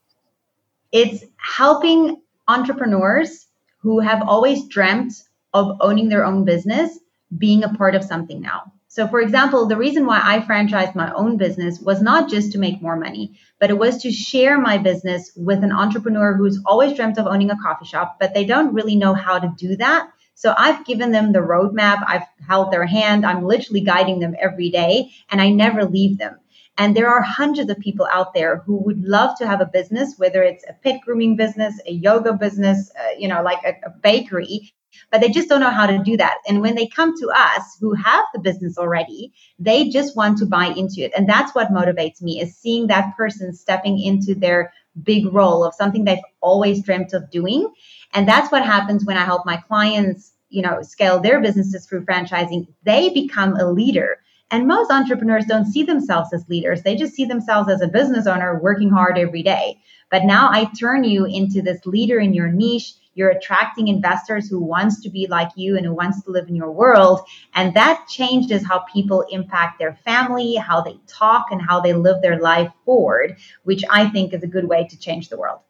It's 0.94 1.25
helping 1.36 2.22
entrepreneurs 2.48 3.45
who 3.86 4.00
have 4.00 4.27
always 4.27 4.68
dreamt 4.68 5.13
of 5.54 5.77
owning 5.80 6.10
their 6.10 6.25
own 6.25 6.44
business 6.44 6.98
being 7.38 7.63
a 7.63 7.70
part 7.70 7.94
of 7.94 8.04
something 8.04 8.42
now. 8.42 8.74
So, 8.88 9.08
for 9.08 9.22
example, 9.22 9.68
the 9.68 9.77
reason 9.77 10.08
why 10.08 10.22
I 10.24 10.39
franchised 10.39 10.96
my 10.96 11.13
own 11.13 11.38
business 11.38 11.80
was 11.80 12.01
not 12.01 12.27
just 12.27 12.54
to 12.54 12.58
make 12.58 12.82
more 12.82 12.96
money, 12.96 13.38
but 13.60 13.70
it 13.70 13.77
was 13.77 14.01
to 14.01 14.12
share 14.12 14.58
my 14.58 14.80
business 14.80 15.32
with 15.36 15.63
an 15.63 15.72
entrepreneur 15.72 16.34
who's 16.34 16.60
always 16.65 16.96
dreamt 16.96 17.20
of 17.20 17.27
owning 17.27 17.51
a 17.51 17.62
coffee 17.62 17.86
shop, 17.86 18.18
but 18.20 18.34
they 18.34 18.44
don't 18.44 18.74
really 18.74 18.96
know 18.96 19.13
how 19.13 19.38
to 19.38 19.54
do 19.56 19.75
that. 19.75 20.10
So 20.34 20.56
I've 20.58 20.84
given 20.84 21.12
them 21.12 21.32
the 21.32 21.39
roadmap. 21.39 22.04
I've 22.08 22.25
held 22.48 22.72
their 22.72 22.88
hand. 22.88 23.24
I'm 23.24 23.46
literally 23.46 23.82
guiding 23.82 24.20
them 24.20 24.36
every 24.42 24.72
day 24.72 25.12
and 25.30 25.39
I 25.39 25.50
never 25.50 25.86
leave 25.86 26.18
them. 26.18 26.39
And 26.77 26.96
there 26.96 27.10
are 27.10 27.22
hundreds 27.22 27.70
of 27.70 27.79
people 27.79 28.08
out 28.12 28.34
there 28.34 28.58
who 28.58 28.77
would 28.84 29.03
love 29.03 29.38
to 29.38 29.48
have 29.48 29.62
a 29.62 29.65
business, 29.65 30.15
whether 30.17 30.44
it's 30.44 30.65
a 30.67 30.74
pet 30.74 31.01
grooming 31.05 31.36
business, 31.38 31.79
a 31.88 31.91
yoga 31.91 32.34
business, 32.34 32.91
uh, 33.00 33.12
you 33.17 33.27
know, 33.27 33.41
like 33.41 33.60
a, 33.65 33.75
a 33.88 33.91
bakery, 34.03 34.74
but 35.12 35.22
they 35.22 35.29
just 35.29 35.50
don't 35.50 35.62
know 35.62 35.70
how 35.70 35.88
to 35.88 36.00
do 36.00 36.17
that. 36.17 36.38
And 36.48 36.62
when 36.62 36.75
they 36.75 36.88
come 36.88 37.13
to 37.20 37.29
us 37.29 37.77
who 37.79 37.94
have 37.94 38.25
the 38.34 38.39
business 38.39 38.77
already, 38.77 39.34
they 39.60 39.89
just 39.89 40.15
want 40.15 40.38
to 40.39 40.46
buy 40.46 40.67
into 40.67 41.01
it. 41.01 41.13
And 41.17 41.29
that's 41.29 41.55
what 41.55 41.70
motivates 41.70 42.22
me 42.22 42.41
is 42.41 42.58
seeing 42.58 42.88
that 42.88 43.15
person 43.17 43.53
stepping 43.53 44.00
into 44.00 44.36
their 44.36 44.74
big 45.03 45.34
role 45.34 45.63
of 45.63 45.75
something 45.75 46.05
they've 46.05 46.20
always 46.41 46.84
dreamt 46.84 47.13
of 47.13 47.29
doing 47.29 47.70
and 48.13 48.27
that's 48.27 48.51
what 48.51 48.65
happens 48.65 49.05
when 49.05 49.17
I 49.17 49.25
help 49.25 49.46
my 49.46 49.58
clients, 49.58 50.34
you 50.50 50.62
know, 50.62 50.82
scale 50.82 51.20
their 51.20 51.41
businesses 51.41 51.86
through 51.86 52.05
franchising. 52.05 52.67
They 52.84 53.10
become 53.10 53.58
a 53.58 53.70
leader. 53.72 54.20
And 54.52 54.68
most 54.68 54.92
entrepreneurs 54.92 55.46
don't 55.46 55.66
see 55.66 55.84
themselves 55.84 56.32
as 56.34 56.48
leaders. 56.48 56.84
They 56.84 56.96
just 56.96 57.14
see 57.14 57.25
themselves 57.25 57.70
as 57.70 57.82
a 57.82 57.88
business 57.88 58.28
owner 58.28 58.60
working 58.60 58.90
hard 58.90 59.18
every 59.18 59.42
day. 59.42 59.80
But 60.12 60.24
now 60.24 60.50
I 60.52 60.66
turn 60.80 61.04
you 61.04 61.25
into 61.25 61.62
this 61.62 61.86
leader 61.86 62.20
in 62.20 62.34
your 62.34 62.50
niche. 62.50 62.94
You're 63.16 63.30
attracting 63.30 63.88
investors 63.88 64.48
who 64.48 64.60
wants 64.60 65.02
to 65.02 65.10
be 65.10 65.25
like 65.28 65.50
you 65.56 65.78
and 65.78 65.86
who 65.86 65.94
wants 65.94 66.22
to 66.24 66.32
live 66.32 66.48
in 66.48 66.56
your 66.56 66.72
world. 66.72 67.22
And 67.56 67.74
that 67.74 68.06
changes 68.08 68.66
how 68.66 68.80
people 68.92 69.22
impact 69.32 69.80
their 69.80 69.96
family, 70.06 70.56
how 70.56 70.82
they 70.82 71.00
talk, 71.08 71.48
and 71.50 71.62
how 71.62 71.80
they 71.80 71.94
live 71.94 72.22
their 72.22 72.40
life 72.40 72.72
forward, 72.86 73.38
which 73.64 73.84
I 73.90 74.10
think 74.10 74.34
is 74.34 74.44
a 74.44 74.48
good 74.48 74.66
way 74.66 74.86
to 74.88 75.00
change 75.00 75.30
the 75.30 75.38
world. 75.38 75.62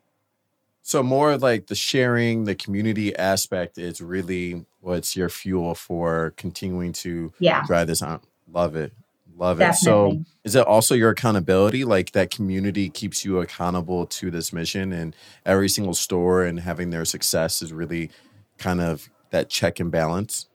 So 0.81 1.01
more 1.01 1.37
like 1.37 1.67
the 1.67 1.75
sharing, 1.75 2.43
the 2.43 2.55
community 2.55 3.15
aspect 3.15 3.77
is 3.77 4.01
really 4.01 4.65
what's 4.81 5.15
your 5.15 5.29
fuel 5.29 5.73
for 5.73 6.33
continuing 6.37 6.93
to 6.93 7.33
yeah. 7.39 7.63
drive 7.65 7.87
this 7.87 8.03
on. 8.03 8.21
Love 8.51 8.75
it. 8.75 8.93
Love 9.37 9.59
it. 9.59 9.73
So 9.75 10.23
is 10.43 10.55
it 10.55 10.65
also 10.65 10.95
your 10.95 11.09
accountability? 11.09 11.83
Like 11.83 12.11
that 12.11 12.31
community 12.31 12.89
keeps 12.89 13.25
you 13.25 13.39
accountable 13.39 14.05
to 14.05 14.31
this 14.31 14.53
mission 14.53 14.93
and 14.93 15.15
every 15.45 15.67
single 15.67 15.93
store 15.93 16.43
and 16.43 16.59
having 16.59 16.89
their 16.89 17.05
success 17.05 17.61
is 17.61 17.73
really 17.73 18.11
kind 18.57 18.79
of 18.79 19.09
that 19.31 19.49
check 19.49 19.79
and 19.79 19.91
balance? 19.91 20.47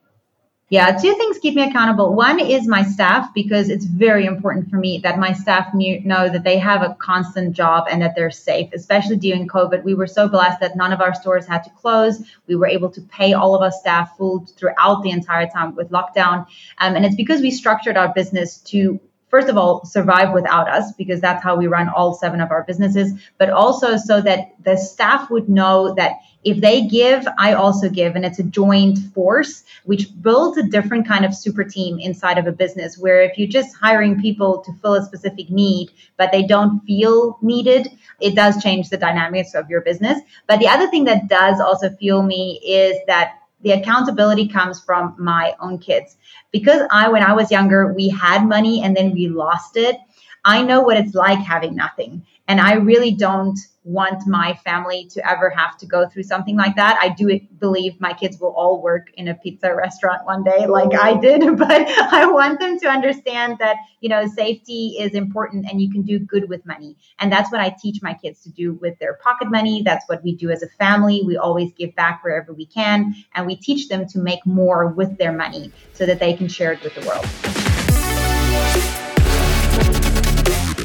Yeah, 0.71 0.97
two 0.97 1.17
things 1.17 1.39
keep 1.39 1.57
me 1.57 1.63
accountable. 1.63 2.15
One 2.15 2.39
is 2.39 2.69
my 2.69 2.85
staff 2.85 3.35
because 3.35 3.69
it's 3.69 3.85
very 3.85 4.25
important 4.25 4.71
for 4.71 4.77
me 4.77 4.99
that 4.99 5.19
my 5.19 5.33
staff 5.33 5.75
know 5.75 6.29
that 6.29 6.45
they 6.45 6.59
have 6.59 6.83
a 6.83 6.95
constant 6.95 7.57
job 7.57 7.89
and 7.91 8.01
that 8.03 8.15
they're 8.15 8.31
safe, 8.31 8.71
especially 8.73 9.17
during 9.17 9.49
COVID. 9.49 9.83
We 9.83 9.95
were 9.95 10.07
so 10.07 10.29
blessed 10.29 10.61
that 10.61 10.77
none 10.77 10.93
of 10.93 11.01
our 11.01 11.13
stores 11.13 11.45
had 11.45 11.65
to 11.65 11.71
close. 11.71 12.23
We 12.47 12.55
were 12.55 12.69
able 12.69 12.89
to 12.91 13.01
pay 13.01 13.33
all 13.33 13.57
of 13.57 13.63
our 13.63 13.73
staff 13.73 14.17
full 14.17 14.47
throughout 14.57 15.03
the 15.03 15.11
entire 15.11 15.49
time 15.49 15.75
with 15.75 15.91
lockdown. 15.91 16.47
Um, 16.79 16.95
and 16.95 17.05
it's 17.05 17.17
because 17.17 17.41
we 17.41 17.51
structured 17.51 17.97
our 17.97 18.15
business 18.15 18.59
to 18.59 19.01
first 19.29 19.49
of 19.49 19.57
all, 19.57 19.85
survive 19.85 20.35
without 20.35 20.69
us 20.69 20.93
because 20.93 21.21
that's 21.21 21.43
how 21.43 21.55
we 21.57 21.69
run 21.69 21.89
all 21.89 22.15
seven 22.15 22.41
of 22.41 22.51
our 22.51 22.65
businesses, 22.65 23.13
but 23.39 23.49
also 23.49 23.97
so 23.97 24.21
that 24.21 24.53
the 24.65 24.77
staff 24.77 25.31
would 25.31 25.49
know 25.49 25.95
that 25.95 26.17
if 26.43 26.61
they 26.61 26.87
give, 26.87 27.27
I 27.39 27.53
also 27.53 27.89
give. 27.89 28.17
And 28.17 28.25
it's 28.25 28.39
a 28.39 28.45
joint 28.45 28.99
force, 29.15 29.65
which 29.85 30.09
builds 30.23 30.57
a 30.57 30.63
different 30.63 31.07
kind 31.07 31.25
of 31.25 31.35
super 31.35 31.65
team 31.65 31.99
inside 31.99 32.39
of 32.39 32.47
a 32.47 32.53
business 32.53 32.97
where 32.97 33.23
if 33.23 33.37
you're 33.37 33.49
just 33.49 33.77
hiring 33.77 34.21
people 34.21 34.59
to 34.63 34.73
fill 34.81 34.95
a 34.95 35.05
specific 35.05 35.51
need, 35.51 35.91
but 36.17 36.33
they 36.33 36.43
don't 36.43 36.81
feel 36.81 37.39
needed, 37.43 37.89
it 38.21 38.35
does 38.35 38.63
change 38.63 38.89
the 38.89 38.97
dynamics 38.97 39.55
of 39.55 39.69
your 39.69 39.83
business. 39.83 40.21
But 40.47 40.61
the 40.61 40.69
other 40.69 40.89
thing 40.89 41.05
that 41.05 41.29
does 41.29 41.61
also 41.61 41.91
fuel 41.91 42.23
me 42.23 42.61
is 42.65 42.97
that 43.07 43.35
the 43.63 43.73
accountability 43.73 44.49
comes 44.49 44.81
from 44.81 45.15
my 45.19 45.55
own 45.61 45.79
kids 45.79 46.17
because 46.51 46.83
i 46.91 47.09
when 47.09 47.23
i 47.23 47.33
was 47.33 47.51
younger 47.51 47.93
we 47.93 48.09
had 48.09 48.47
money 48.47 48.83
and 48.83 48.97
then 48.97 49.13
we 49.13 49.29
lost 49.29 49.77
it 49.77 49.97
i 50.45 50.63
know 50.63 50.81
what 50.81 50.97
it's 50.97 51.15
like 51.15 51.39
having 51.39 51.75
nothing 51.75 52.25
and 52.51 52.61
I 52.61 52.73
really 52.73 53.13
don't 53.13 53.57
want 53.85 54.27
my 54.27 54.55
family 54.65 55.07
to 55.13 55.25
ever 55.25 55.51
have 55.51 55.79
to 55.79 55.87
go 55.87 56.09
through 56.09 56.25
something 56.25 56.57
like 56.57 56.75
that. 56.75 56.99
I 57.01 57.11
do 57.11 57.39
believe 57.61 58.01
my 58.01 58.13
kids 58.13 58.41
will 58.41 58.53
all 58.57 58.83
work 58.83 59.07
in 59.15 59.29
a 59.29 59.35
pizza 59.35 59.73
restaurant 59.73 60.27
one 60.27 60.43
day, 60.43 60.67
like 60.67 60.93
I 60.93 61.17
did, 61.17 61.43
but 61.57 61.71
I 61.71 62.27
want 62.27 62.59
them 62.59 62.77
to 62.81 62.89
understand 62.89 63.59
that, 63.61 63.77
you 64.01 64.09
know, 64.09 64.27
safety 64.27 64.97
is 64.99 65.15
important 65.15 65.71
and 65.71 65.81
you 65.81 65.93
can 65.93 66.03
do 66.03 66.19
good 66.19 66.49
with 66.49 66.67
money. 66.67 66.97
And 67.21 67.31
that's 67.31 67.53
what 67.53 67.61
I 67.61 67.73
teach 67.81 68.03
my 68.03 68.15
kids 68.15 68.43
to 68.43 68.51
do 68.51 68.73
with 68.73 68.99
their 68.99 69.15
pocket 69.23 69.49
money. 69.49 69.83
That's 69.85 70.09
what 70.09 70.25
we 70.25 70.35
do 70.35 70.51
as 70.51 70.65
a 70.65 70.69
family. 70.71 71.23
We 71.25 71.37
always 71.37 71.73
give 71.75 71.95
back 71.95 72.25
wherever 72.25 72.53
we 72.53 72.67
can. 72.67 73.15
And 73.37 73.47
we 73.47 73.55
teach 73.55 73.89
them 73.89 74.09
to 74.09 74.19
make 74.19 74.45
more 74.45 74.89
with 74.89 75.19
their 75.19 75.33
money 75.33 75.71
so 75.93 76.05
that 76.05 76.19
they 76.19 76.33
can 76.33 76.49
share 76.49 76.73
it 76.73 76.83
with 76.83 76.97
the 76.97 77.07
world. 77.07 78.90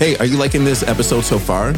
Hey, 0.06 0.16
are 0.18 0.26
you 0.26 0.38
liking 0.38 0.64
this 0.64 0.84
episode 0.84 1.22
so 1.22 1.40
far? 1.40 1.74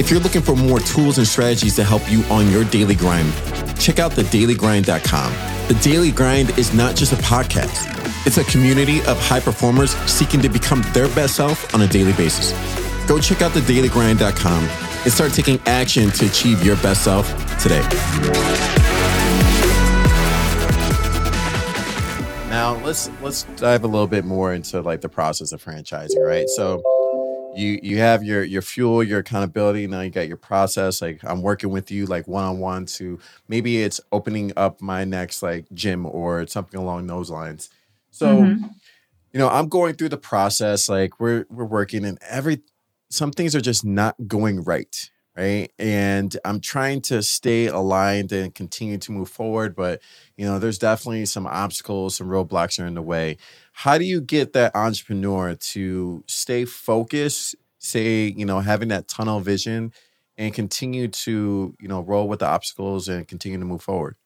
If 0.00 0.10
you're 0.10 0.18
looking 0.18 0.42
for 0.42 0.56
more 0.56 0.80
tools 0.80 1.18
and 1.18 1.24
strategies 1.24 1.76
to 1.76 1.84
help 1.84 2.02
you 2.10 2.24
on 2.24 2.50
your 2.50 2.64
daily 2.64 2.96
grind, 2.96 3.32
check 3.78 4.00
out 4.00 4.10
thedailygrind.com. 4.10 5.32
The 5.68 5.74
Daily 5.80 6.10
Grind 6.10 6.58
is 6.58 6.74
not 6.74 6.96
just 6.96 7.12
a 7.12 7.16
podcast, 7.18 7.86
it's 8.26 8.36
a 8.36 8.42
community 8.50 8.98
of 9.02 9.16
high 9.20 9.38
performers 9.38 9.94
seeking 10.10 10.40
to 10.40 10.48
become 10.48 10.82
their 10.92 11.06
best 11.14 11.36
self 11.36 11.72
on 11.72 11.82
a 11.82 11.86
daily 11.86 12.12
basis. 12.14 12.50
Go 13.06 13.20
check 13.20 13.42
out 13.42 13.52
thedailygrind.com 13.52 14.64
and 14.64 15.12
start 15.12 15.32
taking 15.32 15.60
action 15.66 16.10
to 16.10 16.26
achieve 16.26 16.64
your 16.66 16.74
best 16.78 17.04
self 17.04 17.28
today. 17.62 17.82
Now 22.50 22.74
let's 22.84 23.08
let's 23.22 23.44
dive 23.54 23.84
a 23.84 23.86
little 23.86 24.08
bit 24.08 24.24
more 24.24 24.52
into 24.52 24.80
like 24.82 25.00
the 25.00 25.08
process 25.08 25.52
of 25.52 25.64
franchising, 25.64 26.26
right? 26.26 26.48
So 26.48 26.82
you 27.56 27.78
you 27.82 27.98
have 27.98 28.22
your 28.22 28.42
your 28.42 28.62
fuel 28.62 29.02
your 29.02 29.20
accountability. 29.20 29.86
Now 29.86 30.00
you 30.00 30.10
got 30.10 30.28
your 30.28 30.36
process. 30.36 31.02
Like 31.02 31.20
i'm 31.24 31.42
working 31.42 31.70
with 31.70 31.90
you 31.90 32.06
like 32.06 32.28
one-on-one 32.28 32.86
to 32.86 33.18
maybe 33.48 33.82
it's 33.82 34.00
opening 34.12 34.52
up 34.56 34.80
my 34.80 35.04
next 35.04 35.42
like 35.42 35.66
gym 35.72 36.06
or 36.06 36.46
something 36.46 36.80
along 36.80 37.06
those 37.06 37.30
lines. 37.30 37.70
So 38.10 38.42
mm-hmm. 38.42 38.64
you 39.32 39.38
know 39.38 39.48
i'm 39.48 39.68
going 39.68 39.94
through 39.94 40.08
the 40.08 40.16
process 40.16 40.88
like 40.88 41.20
we're 41.20 41.46
we're 41.50 41.64
working 41.64 42.04
and 42.04 42.18
every 42.28 42.62
some 43.10 43.30
things 43.30 43.54
are 43.54 43.60
just 43.60 43.84
not 43.84 44.16
going 44.26 44.64
right 44.64 45.10
right? 45.38 45.72
And 45.78 46.36
i'm 46.44 46.60
trying 46.60 47.00
to 47.02 47.22
stay 47.22 47.66
aligned 47.66 48.32
and 48.32 48.54
continue 48.54 48.98
to 48.98 49.12
move 49.12 49.28
forward 49.28 49.76
but 49.76 50.02
you 50.36 50.44
know 50.44 50.58
there's 50.58 50.78
definitely 50.78 51.26
some 51.26 51.46
obstacles 51.46 52.16
some 52.16 52.28
roadblocks 52.28 52.82
are 52.82 52.86
in 52.86 52.94
the 52.94 53.02
way. 53.02 53.36
How 53.72 53.96
do 53.96 54.04
you 54.04 54.20
get 54.20 54.52
that 54.54 54.74
entrepreneur 54.74 55.54
to 55.54 56.24
stay 56.26 56.64
focused 56.64 57.54
say 57.78 58.26
you 58.26 58.44
know 58.44 58.60
having 58.60 58.88
that 58.88 59.06
tunnel 59.06 59.40
vision 59.40 59.92
and 60.36 60.52
continue 60.52 61.08
to 61.08 61.76
you 61.80 61.88
know 61.88 62.00
roll 62.00 62.28
with 62.28 62.40
the 62.40 62.46
obstacles 62.46 63.08
and 63.08 63.28
continue 63.28 63.58
to 63.58 63.64
move 63.64 63.82
forward? 63.82 64.16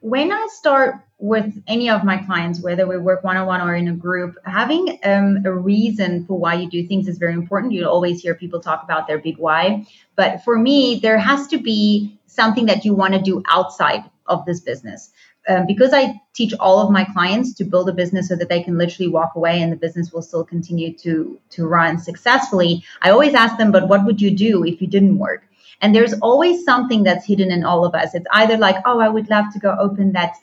When 0.00 0.32
i 0.32 0.48
start 0.50 0.96
with 1.20 1.62
any 1.66 1.90
of 1.90 2.02
my 2.02 2.16
clients 2.16 2.60
whether 2.60 2.86
we 2.86 2.96
work 2.96 3.22
one-on-one 3.22 3.60
or 3.60 3.74
in 3.74 3.88
a 3.88 3.92
group 3.92 4.36
having 4.44 4.98
um, 5.04 5.42
a 5.44 5.52
reason 5.52 6.24
for 6.26 6.38
why 6.38 6.54
you 6.54 6.68
do 6.68 6.86
things 6.86 7.06
is 7.06 7.18
very 7.18 7.34
important 7.34 7.72
you'll 7.72 7.88
always 7.88 8.22
hear 8.22 8.34
people 8.34 8.58
talk 8.58 8.82
about 8.82 9.06
their 9.06 9.18
big 9.18 9.36
why 9.36 9.86
but 10.16 10.42
for 10.42 10.58
me 10.58 10.98
there 11.00 11.18
has 11.18 11.46
to 11.46 11.58
be 11.58 12.18
something 12.26 12.66
that 12.66 12.84
you 12.84 12.94
want 12.94 13.12
to 13.12 13.20
do 13.20 13.42
outside 13.50 14.02
of 14.26 14.44
this 14.46 14.60
business 14.60 15.12
um, 15.48 15.66
because 15.66 15.92
I 15.92 16.20
teach 16.34 16.54
all 16.60 16.80
of 16.80 16.90
my 16.90 17.04
clients 17.04 17.54
to 17.54 17.64
build 17.64 17.88
a 17.88 17.92
business 17.92 18.28
so 18.28 18.36
that 18.36 18.48
they 18.48 18.62
can 18.62 18.76
literally 18.76 19.10
walk 19.10 19.32
away 19.34 19.60
and 19.60 19.72
the 19.72 19.76
business 19.76 20.12
will 20.12 20.22
still 20.22 20.44
continue 20.44 20.92
to 20.98 21.40
to 21.50 21.66
run 21.66 21.98
successfully. 21.98 22.84
I 23.02 23.10
always 23.10 23.34
ask 23.34 23.56
them, 23.56 23.72
but 23.72 23.88
what 23.88 24.04
would 24.04 24.20
you 24.20 24.30
do 24.30 24.64
if 24.64 24.80
you 24.80 24.86
didn't 24.86 25.18
work? 25.18 25.44
And 25.82 25.94
there's 25.94 26.12
always 26.20 26.62
something 26.64 27.04
that's 27.04 27.26
hidden 27.26 27.50
in 27.50 27.64
all 27.64 27.86
of 27.86 27.94
us. 27.94 28.14
It's 28.14 28.26
either 28.32 28.58
like, 28.58 28.76
oh, 28.84 29.00
I 29.00 29.08
would 29.08 29.30
love 29.30 29.46
to 29.54 29.58
go 29.58 29.74
open 29.80 30.12
that 30.12 30.34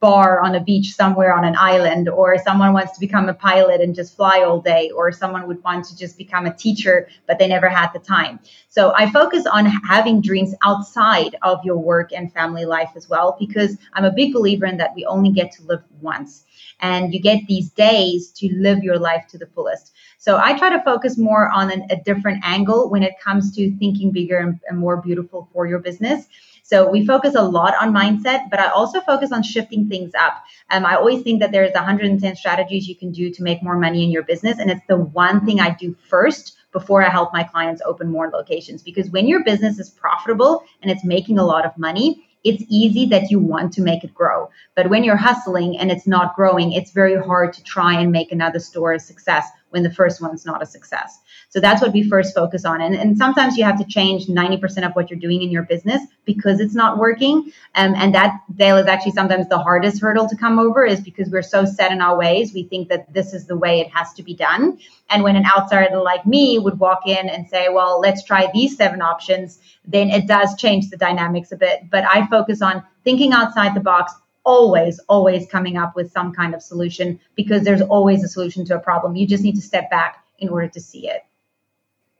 bar 0.00 0.40
on 0.40 0.54
a 0.54 0.60
beach 0.60 0.94
somewhere 0.94 1.34
on 1.34 1.44
an 1.44 1.56
island, 1.58 2.08
or 2.08 2.36
someone 2.38 2.72
wants 2.72 2.92
to 2.92 3.00
become 3.00 3.28
a 3.28 3.34
pilot 3.34 3.80
and 3.80 3.94
just 3.94 4.14
fly 4.14 4.42
all 4.42 4.60
day, 4.60 4.90
or 4.90 5.10
someone 5.10 5.46
would 5.46 5.62
want 5.64 5.84
to 5.86 5.96
just 5.96 6.18
become 6.18 6.46
a 6.46 6.54
teacher, 6.54 7.08
but 7.26 7.38
they 7.38 7.48
never 7.48 7.68
had 7.68 7.90
the 7.92 7.98
time. 7.98 8.38
So 8.68 8.92
I 8.94 9.10
focus 9.10 9.46
on 9.46 9.66
having 9.66 10.20
dreams 10.20 10.54
outside 10.64 11.36
of 11.42 11.64
your 11.64 11.78
work 11.78 12.12
and 12.12 12.32
family 12.32 12.64
life 12.64 12.90
as 12.94 13.08
well, 13.08 13.36
because 13.38 13.78
I'm 13.94 14.04
a 14.04 14.12
big 14.12 14.32
believer 14.32 14.66
in 14.66 14.76
that 14.76 14.94
we 14.94 15.04
only 15.06 15.30
get 15.30 15.50
to 15.52 15.62
live 15.62 15.82
once. 16.00 16.44
And 16.80 17.12
you 17.12 17.20
get 17.20 17.46
these 17.46 17.70
days 17.70 18.30
to 18.32 18.54
live 18.54 18.82
your 18.82 18.98
life 18.98 19.26
to 19.28 19.38
the 19.38 19.46
fullest. 19.46 19.92
So 20.18 20.38
I 20.38 20.58
try 20.58 20.70
to 20.70 20.82
focus 20.82 21.18
more 21.18 21.50
on 21.50 21.70
an, 21.70 21.86
a 21.90 21.96
different 21.96 22.42
angle 22.44 22.90
when 22.90 23.02
it 23.02 23.20
comes 23.22 23.54
to 23.56 23.74
thinking 23.78 24.10
bigger 24.10 24.38
and, 24.38 24.60
and 24.68 24.78
more 24.78 24.98
beautiful 24.98 25.48
for 25.52 25.66
your 25.66 25.78
business. 25.78 26.26
So 26.70 26.88
we 26.88 27.04
focus 27.04 27.34
a 27.34 27.42
lot 27.42 27.74
on 27.82 27.92
mindset, 27.92 28.48
but 28.48 28.60
I 28.60 28.68
also 28.68 29.00
focus 29.00 29.32
on 29.32 29.42
shifting 29.42 29.88
things 29.88 30.12
up. 30.14 30.44
Um, 30.70 30.86
I 30.86 30.94
always 30.94 31.22
think 31.22 31.40
that 31.40 31.50
there's 31.50 31.72
110 31.72 32.36
strategies 32.36 32.86
you 32.86 32.94
can 32.94 33.10
do 33.10 33.28
to 33.32 33.42
make 33.42 33.60
more 33.60 33.76
money 33.76 34.04
in 34.04 34.12
your 34.12 34.22
business, 34.22 34.60
and 34.60 34.70
it's 34.70 34.86
the 34.88 34.96
one 34.96 35.44
thing 35.44 35.58
I 35.58 35.70
do 35.70 35.96
first 36.08 36.56
before 36.70 37.02
I 37.02 37.08
help 37.08 37.32
my 37.32 37.42
clients 37.42 37.82
open 37.84 38.08
more 38.08 38.30
locations. 38.30 38.84
Because 38.84 39.10
when 39.10 39.26
your 39.26 39.42
business 39.42 39.80
is 39.80 39.90
profitable 39.90 40.62
and 40.80 40.92
it's 40.92 41.04
making 41.04 41.40
a 41.40 41.44
lot 41.44 41.66
of 41.66 41.76
money, 41.76 42.24
it's 42.44 42.62
easy 42.68 43.04
that 43.06 43.32
you 43.32 43.40
want 43.40 43.72
to 43.72 43.82
make 43.82 44.04
it 44.04 44.14
grow. 44.14 44.48
But 44.76 44.90
when 44.90 45.02
you're 45.02 45.16
hustling 45.16 45.76
and 45.76 45.90
it's 45.90 46.06
not 46.06 46.36
growing, 46.36 46.72
it's 46.72 46.92
very 46.92 47.20
hard 47.20 47.52
to 47.54 47.64
try 47.64 48.00
and 48.00 48.12
make 48.12 48.30
another 48.30 48.60
store 48.60 48.92
a 48.92 49.00
success 49.00 49.48
when 49.70 49.82
the 49.82 49.92
first 49.92 50.22
one's 50.22 50.46
not 50.46 50.62
a 50.62 50.66
success. 50.66 51.18
So 51.50 51.58
that's 51.58 51.82
what 51.82 51.92
we 51.92 52.08
first 52.08 52.32
focus 52.32 52.64
on. 52.64 52.80
And, 52.80 52.94
and 52.94 53.18
sometimes 53.18 53.56
you 53.56 53.64
have 53.64 53.76
to 53.78 53.84
change 53.84 54.26
90% 54.26 54.86
of 54.86 54.92
what 54.92 55.10
you're 55.10 55.18
doing 55.18 55.42
in 55.42 55.50
your 55.50 55.64
business 55.64 56.00
because 56.24 56.60
it's 56.60 56.76
not 56.76 56.96
working. 56.96 57.52
Um, 57.74 57.94
and 57.96 58.14
that, 58.14 58.40
Dale, 58.54 58.76
is 58.76 58.86
actually 58.86 59.12
sometimes 59.12 59.48
the 59.48 59.58
hardest 59.58 60.00
hurdle 60.00 60.28
to 60.28 60.36
come 60.36 60.60
over 60.60 60.84
is 60.84 61.00
because 61.00 61.28
we're 61.28 61.42
so 61.42 61.64
set 61.64 61.90
in 61.90 62.00
our 62.00 62.16
ways. 62.16 62.54
We 62.54 62.62
think 62.62 62.88
that 62.90 63.12
this 63.12 63.34
is 63.34 63.46
the 63.46 63.56
way 63.56 63.80
it 63.80 63.88
has 63.90 64.12
to 64.14 64.22
be 64.22 64.32
done. 64.32 64.78
And 65.08 65.24
when 65.24 65.34
an 65.34 65.44
outsider 65.44 65.98
like 65.98 66.24
me 66.24 66.60
would 66.60 66.78
walk 66.78 67.00
in 67.06 67.28
and 67.28 67.48
say, 67.48 67.68
well, 67.68 67.98
let's 67.98 68.22
try 68.22 68.48
these 68.54 68.76
seven 68.76 69.02
options, 69.02 69.58
then 69.84 70.08
it 70.08 70.28
does 70.28 70.54
change 70.56 70.88
the 70.88 70.96
dynamics 70.96 71.50
a 71.50 71.56
bit. 71.56 71.90
But 71.90 72.04
I 72.04 72.28
focus 72.28 72.62
on 72.62 72.84
thinking 73.02 73.32
outside 73.32 73.74
the 73.74 73.80
box, 73.80 74.12
always, 74.44 75.00
always 75.08 75.48
coming 75.48 75.76
up 75.76 75.96
with 75.96 76.12
some 76.12 76.32
kind 76.32 76.54
of 76.54 76.62
solution 76.62 77.18
because 77.34 77.64
there's 77.64 77.82
always 77.82 78.22
a 78.22 78.28
solution 78.28 78.64
to 78.66 78.76
a 78.76 78.78
problem. 78.78 79.16
You 79.16 79.26
just 79.26 79.42
need 79.42 79.56
to 79.56 79.62
step 79.62 79.90
back 79.90 80.24
in 80.38 80.48
order 80.48 80.68
to 80.68 80.80
see 80.80 81.08
it. 81.08 81.24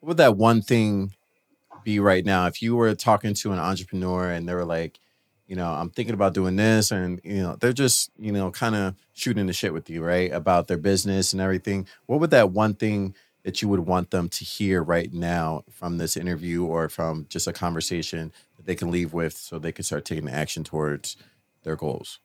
What 0.00 0.08
would 0.08 0.16
that 0.16 0.36
one 0.36 0.62
thing 0.62 1.12
be 1.84 2.00
right 2.00 2.24
now? 2.24 2.46
If 2.46 2.62
you 2.62 2.76
were 2.76 2.94
talking 2.94 3.34
to 3.34 3.52
an 3.52 3.58
entrepreneur 3.58 4.30
and 4.30 4.48
they 4.48 4.54
were 4.54 4.64
like, 4.64 4.98
you 5.46 5.56
know, 5.56 5.68
I'm 5.68 5.90
thinking 5.90 6.14
about 6.14 6.32
doing 6.32 6.54
this, 6.54 6.92
and 6.92 7.20
you 7.24 7.42
know, 7.42 7.56
they're 7.56 7.72
just, 7.72 8.10
you 8.16 8.30
know, 8.30 8.52
kind 8.52 8.76
of 8.76 8.94
shooting 9.14 9.46
the 9.46 9.52
shit 9.52 9.72
with 9.72 9.90
you, 9.90 10.02
right, 10.02 10.32
about 10.32 10.68
their 10.68 10.78
business 10.78 11.32
and 11.32 11.42
everything. 11.42 11.88
What 12.06 12.20
would 12.20 12.30
that 12.30 12.52
one 12.52 12.74
thing 12.74 13.16
that 13.42 13.60
you 13.60 13.68
would 13.68 13.80
want 13.80 14.10
them 14.10 14.28
to 14.28 14.44
hear 14.44 14.80
right 14.80 15.12
now 15.12 15.64
from 15.68 15.98
this 15.98 16.16
interview 16.16 16.64
or 16.64 16.88
from 16.88 17.26
just 17.28 17.48
a 17.48 17.52
conversation 17.52 18.32
that 18.56 18.66
they 18.66 18.76
can 18.76 18.92
leave 18.92 19.12
with 19.12 19.36
so 19.36 19.58
they 19.58 19.72
can 19.72 19.84
start 19.84 20.04
taking 20.04 20.28
action 20.28 20.62
towards 20.62 21.16
their 21.64 21.74
goals? 21.74 22.20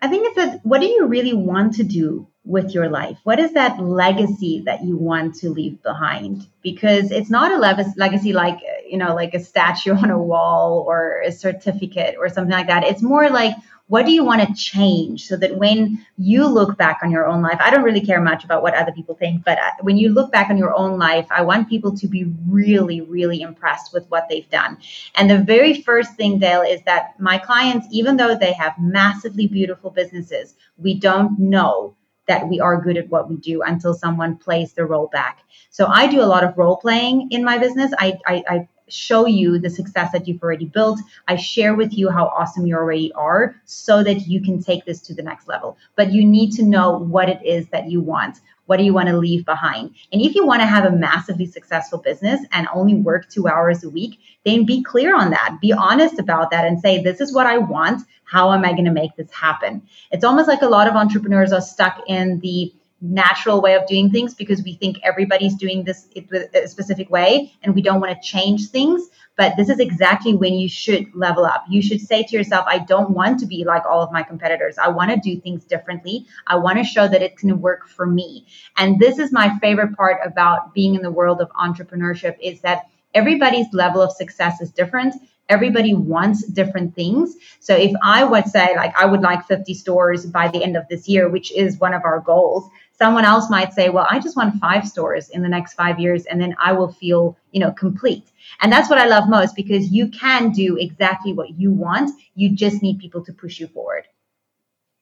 I 0.00 0.08
think 0.08 0.26
it's 0.26 0.36
that 0.36 0.64
what 0.64 0.80
do 0.80 0.86
you 0.86 1.06
really 1.06 1.34
want 1.34 1.74
to 1.74 1.84
do 1.84 2.26
with 2.44 2.74
your 2.74 2.88
life? 2.88 3.18
What 3.24 3.38
is 3.38 3.52
that 3.52 3.78
legacy 3.80 4.62
that 4.66 4.84
you 4.84 4.96
want 4.96 5.34
to 5.36 5.50
leave 5.50 5.82
behind? 5.82 6.46
Because 6.62 7.10
it's 7.10 7.30
not 7.30 7.52
a 7.52 7.58
legacy 7.96 8.32
like, 8.32 8.58
you 8.88 8.96
know, 8.96 9.14
like 9.14 9.34
a 9.34 9.40
statue 9.40 9.94
on 9.96 10.10
a 10.10 10.18
wall 10.18 10.84
or 10.86 11.22
a 11.22 11.32
certificate 11.32 12.16
or 12.18 12.28
something 12.28 12.52
like 12.52 12.68
that. 12.68 12.84
It's 12.84 13.02
more 13.02 13.28
like, 13.28 13.54
what 13.90 14.06
do 14.06 14.12
you 14.12 14.22
want 14.22 14.40
to 14.40 14.54
change 14.54 15.26
so 15.26 15.36
that 15.36 15.56
when 15.56 16.06
you 16.16 16.46
look 16.46 16.78
back 16.78 17.00
on 17.02 17.10
your 17.10 17.26
own 17.26 17.42
life, 17.42 17.58
I 17.58 17.70
don't 17.70 17.82
really 17.82 18.00
care 18.00 18.20
much 18.20 18.44
about 18.44 18.62
what 18.62 18.74
other 18.74 18.92
people 18.92 19.16
think, 19.16 19.44
but 19.44 19.58
uh, 19.58 19.72
when 19.80 19.96
you 19.96 20.10
look 20.10 20.30
back 20.30 20.48
on 20.48 20.56
your 20.56 20.72
own 20.76 20.96
life, 20.96 21.26
I 21.28 21.42
want 21.42 21.68
people 21.68 21.96
to 21.96 22.06
be 22.06 22.32
really, 22.46 23.00
really 23.00 23.42
impressed 23.42 23.92
with 23.92 24.08
what 24.08 24.28
they've 24.28 24.48
done. 24.48 24.78
And 25.16 25.28
the 25.28 25.38
very 25.38 25.82
first 25.82 26.14
thing, 26.14 26.38
Dale, 26.38 26.62
is 26.62 26.80
that 26.82 27.18
my 27.18 27.36
clients, 27.36 27.88
even 27.90 28.16
though 28.16 28.36
they 28.36 28.52
have 28.52 28.78
massively 28.78 29.48
beautiful 29.48 29.90
businesses, 29.90 30.54
we 30.78 30.94
don't 30.94 31.36
know 31.40 31.96
that 32.30 32.48
we 32.48 32.60
are 32.60 32.80
good 32.80 32.96
at 32.96 33.08
what 33.08 33.28
we 33.28 33.36
do 33.36 33.60
until 33.62 33.92
someone 33.92 34.36
plays 34.36 34.72
the 34.72 34.84
role 34.84 35.08
back. 35.08 35.40
So 35.70 35.86
I 35.86 36.06
do 36.06 36.20
a 36.22 36.30
lot 36.34 36.44
of 36.44 36.56
role 36.56 36.76
playing 36.76 37.28
in 37.32 37.42
my 37.42 37.58
business. 37.58 37.92
I, 37.98 38.16
I, 38.24 38.44
I 38.48 38.68
show 38.92 39.26
you 39.26 39.58
the 39.58 39.70
success 39.70 40.12
that 40.12 40.26
you've 40.26 40.42
already 40.42 40.66
built. 40.66 41.00
I 41.28 41.36
share 41.36 41.74
with 41.74 41.92
you 41.92 42.10
how 42.10 42.26
awesome 42.26 42.66
you 42.66 42.76
already 42.76 43.12
are 43.12 43.54
so 43.64 44.02
that 44.04 44.26
you 44.26 44.42
can 44.42 44.62
take 44.62 44.84
this 44.84 45.00
to 45.02 45.14
the 45.14 45.22
next 45.22 45.48
level. 45.48 45.76
But 45.96 46.12
you 46.12 46.24
need 46.24 46.52
to 46.52 46.62
know 46.62 46.98
what 46.98 47.28
it 47.28 47.44
is 47.44 47.68
that 47.68 47.90
you 47.90 48.00
want. 48.00 48.40
What 48.66 48.76
do 48.76 48.84
you 48.84 48.94
want 48.94 49.08
to 49.08 49.16
leave 49.16 49.44
behind? 49.44 49.96
And 50.12 50.22
if 50.22 50.36
you 50.36 50.46
want 50.46 50.60
to 50.60 50.66
have 50.66 50.84
a 50.84 50.96
massively 50.96 51.44
successful 51.44 51.98
business 51.98 52.40
and 52.52 52.68
only 52.72 52.94
work 52.94 53.28
two 53.28 53.48
hours 53.48 53.82
a 53.82 53.90
week, 53.90 54.20
then 54.44 54.64
be 54.64 54.80
clear 54.80 55.16
on 55.16 55.30
that. 55.30 55.58
Be 55.60 55.72
honest 55.72 56.20
about 56.20 56.52
that 56.52 56.64
and 56.64 56.80
say, 56.80 57.02
this 57.02 57.20
is 57.20 57.34
what 57.34 57.48
I 57.48 57.58
want. 57.58 58.06
How 58.22 58.52
am 58.52 58.64
I 58.64 58.70
going 58.70 58.84
to 58.84 58.92
make 58.92 59.16
this 59.16 59.32
happen? 59.32 59.82
It's 60.12 60.22
almost 60.22 60.46
like 60.46 60.62
a 60.62 60.68
lot 60.68 60.86
of 60.86 60.94
entrepreneurs 60.94 61.52
are 61.52 61.60
stuck 61.60 62.00
in 62.06 62.38
the 62.40 62.72
natural 63.00 63.60
way 63.60 63.74
of 63.74 63.86
doing 63.86 64.10
things 64.10 64.34
because 64.34 64.62
we 64.62 64.74
think 64.74 64.98
everybody's 65.02 65.54
doing 65.54 65.84
this 65.84 66.08
a 66.54 66.68
specific 66.68 67.10
way 67.10 67.52
and 67.62 67.74
we 67.74 67.82
don't 67.82 68.00
want 68.00 68.12
to 68.12 68.28
change 68.28 68.68
things. 68.68 69.08
But 69.36 69.56
this 69.56 69.70
is 69.70 69.78
exactly 69.78 70.34
when 70.34 70.54
you 70.54 70.68
should 70.68 71.06
level 71.14 71.46
up. 71.46 71.64
You 71.68 71.80
should 71.80 72.00
say 72.00 72.22
to 72.24 72.36
yourself, 72.36 72.66
I 72.68 72.78
don't 72.78 73.10
want 73.10 73.40
to 73.40 73.46
be 73.46 73.64
like 73.64 73.86
all 73.86 74.02
of 74.02 74.12
my 74.12 74.22
competitors. 74.22 74.76
I 74.76 74.88
want 74.88 75.10
to 75.10 75.16
do 75.16 75.40
things 75.40 75.64
differently. 75.64 76.26
I 76.46 76.56
want 76.56 76.76
to 76.78 76.84
show 76.84 77.08
that 77.08 77.22
it 77.22 77.38
can 77.38 77.60
work 77.60 77.88
for 77.88 78.04
me. 78.04 78.46
And 78.76 78.98
this 78.98 79.18
is 79.18 79.32
my 79.32 79.58
favorite 79.60 79.96
part 79.96 80.18
about 80.24 80.74
being 80.74 80.94
in 80.94 81.02
the 81.02 81.10
world 81.10 81.40
of 81.40 81.48
entrepreneurship 81.52 82.36
is 82.42 82.60
that 82.60 82.82
everybody's 83.14 83.72
level 83.72 84.02
of 84.02 84.12
success 84.12 84.60
is 84.60 84.70
different 84.70 85.14
everybody 85.50 85.94
wants 85.94 86.46
different 86.46 86.94
things. 86.94 87.34
So 87.58 87.74
if 87.74 87.92
I 88.02 88.24
would 88.24 88.46
say 88.46 88.76
like 88.76 88.96
I 88.96 89.04
would 89.04 89.20
like 89.20 89.46
50 89.46 89.74
stores 89.74 90.24
by 90.24 90.48
the 90.48 90.62
end 90.62 90.76
of 90.76 90.84
this 90.88 91.08
year, 91.08 91.28
which 91.28 91.52
is 91.52 91.78
one 91.78 91.92
of 91.92 92.02
our 92.04 92.20
goals, 92.20 92.70
someone 93.00 93.24
else 93.24 93.48
might 93.48 93.72
say, 93.72 93.88
well, 93.88 94.06
I 94.10 94.18
just 94.18 94.36
want 94.36 94.60
five 94.60 94.86
stores 94.86 95.30
in 95.30 95.42
the 95.42 95.48
next 95.48 95.72
5 95.72 95.98
years 95.98 96.26
and 96.26 96.40
then 96.40 96.54
I 96.62 96.72
will 96.72 96.92
feel, 96.92 97.36
you 97.50 97.58
know, 97.58 97.72
complete. 97.72 98.30
And 98.60 98.70
that's 98.70 98.90
what 98.90 98.98
I 98.98 99.06
love 99.06 99.28
most 99.28 99.56
because 99.56 99.90
you 99.90 100.08
can 100.08 100.50
do 100.50 100.76
exactly 100.76 101.32
what 101.32 101.58
you 101.58 101.70
want. 101.70 102.10
You 102.34 102.54
just 102.54 102.82
need 102.82 102.98
people 102.98 103.24
to 103.24 103.32
push 103.32 103.58
you 103.58 103.68
forward. 103.68 104.06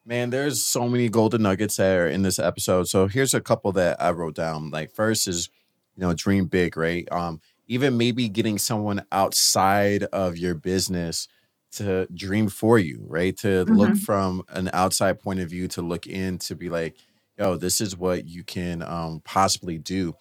Man, 0.06 0.30
there's 0.30 0.62
so 0.62 0.88
many 0.88 1.08
golden 1.08 1.42
nuggets 1.42 1.76
there 1.76 2.08
in 2.08 2.22
this 2.22 2.38
episode. 2.38 2.88
So 2.88 3.08
here's 3.08 3.34
a 3.34 3.40
couple 3.40 3.72
that 3.72 4.00
I 4.00 4.12
wrote 4.12 4.36
down. 4.36 4.70
Like 4.70 4.92
first 4.92 5.26
is, 5.26 5.50
you 5.96 6.02
know, 6.02 6.14
dream 6.14 6.46
big, 6.46 6.76
right? 6.76 7.06
Um, 7.10 7.40
even 7.66 7.98
maybe 7.98 8.28
getting 8.28 8.58
someone 8.58 9.04
outside 9.10 10.04
of 10.04 10.38
your 10.38 10.54
business 10.54 11.26
to 11.72 12.06
dream 12.14 12.48
for 12.48 12.78
you, 12.78 13.04
right? 13.08 13.36
To 13.38 13.64
mm-hmm. 13.64 13.74
look 13.74 13.96
from 13.96 14.44
an 14.50 14.70
outside 14.72 15.20
point 15.20 15.40
of 15.40 15.50
view, 15.50 15.68
to 15.68 15.82
look 15.82 16.06
in, 16.06 16.38
to 16.38 16.54
be 16.54 16.70
like, 16.70 16.94
yo, 17.38 17.57
this 17.57 17.80
is 17.80 17.97
what 17.97 18.26
you 18.26 18.42
can 18.42 18.83
um, 18.83 19.21
possibly 19.25 19.78
do. 19.78 20.14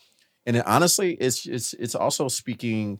And 0.46 0.58
it, 0.58 0.68
honestly, 0.68 1.14
it's 1.16 1.46
it's 1.46 1.74
it's 1.74 1.96
also 1.96 2.28
speaking 2.28 3.00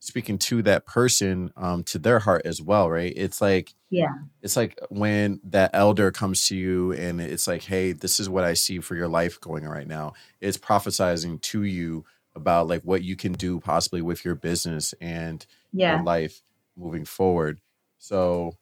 speaking 0.00 0.38
to 0.38 0.62
that 0.62 0.86
person 0.86 1.50
um, 1.56 1.82
to 1.82 1.98
their 1.98 2.20
heart 2.20 2.42
as 2.44 2.62
well, 2.62 2.88
right? 2.88 3.12
It's 3.14 3.40
like 3.40 3.74
yeah, 3.90 4.12
it's 4.42 4.56
like 4.56 4.78
when 4.88 5.40
that 5.44 5.70
elder 5.74 6.10
comes 6.10 6.46
to 6.48 6.56
you 6.56 6.92
and 6.92 7.20
it's 7.20 7.46
like, 7.46 7.62
hey, 7.62 7.92
this 7.92 8.18
is 8.18 8.28
what 8.28 8.44
I 8.44 8.54
see 8.54 8.80
for 8.80 8.96
your 8.96 9.08
life 9.08 9.40
going 9.40 9.64
right 9.64 9.86
now. 9.86 10.14
It's 10.40 10.58
prophesizing 10.58 11.40
to 11.42 11.62
you 11.62 12.04
about 12.34 12.68
like 12.68 12.82
what 12.82 13.02
you 13.02 13.16
can 13.16 13.32
do 13.32 13.60
possibly 13.60 14.00
with 14.00 14.24
your 14.24 14.34
business 14.34 14.94
and 15.00 15.44
yeah. 15.72 15.96
your 15.96 16.04
life 16.04 16.42
moving 16.76 17.04
forward. 17.04 17.60
So 17.98 18.54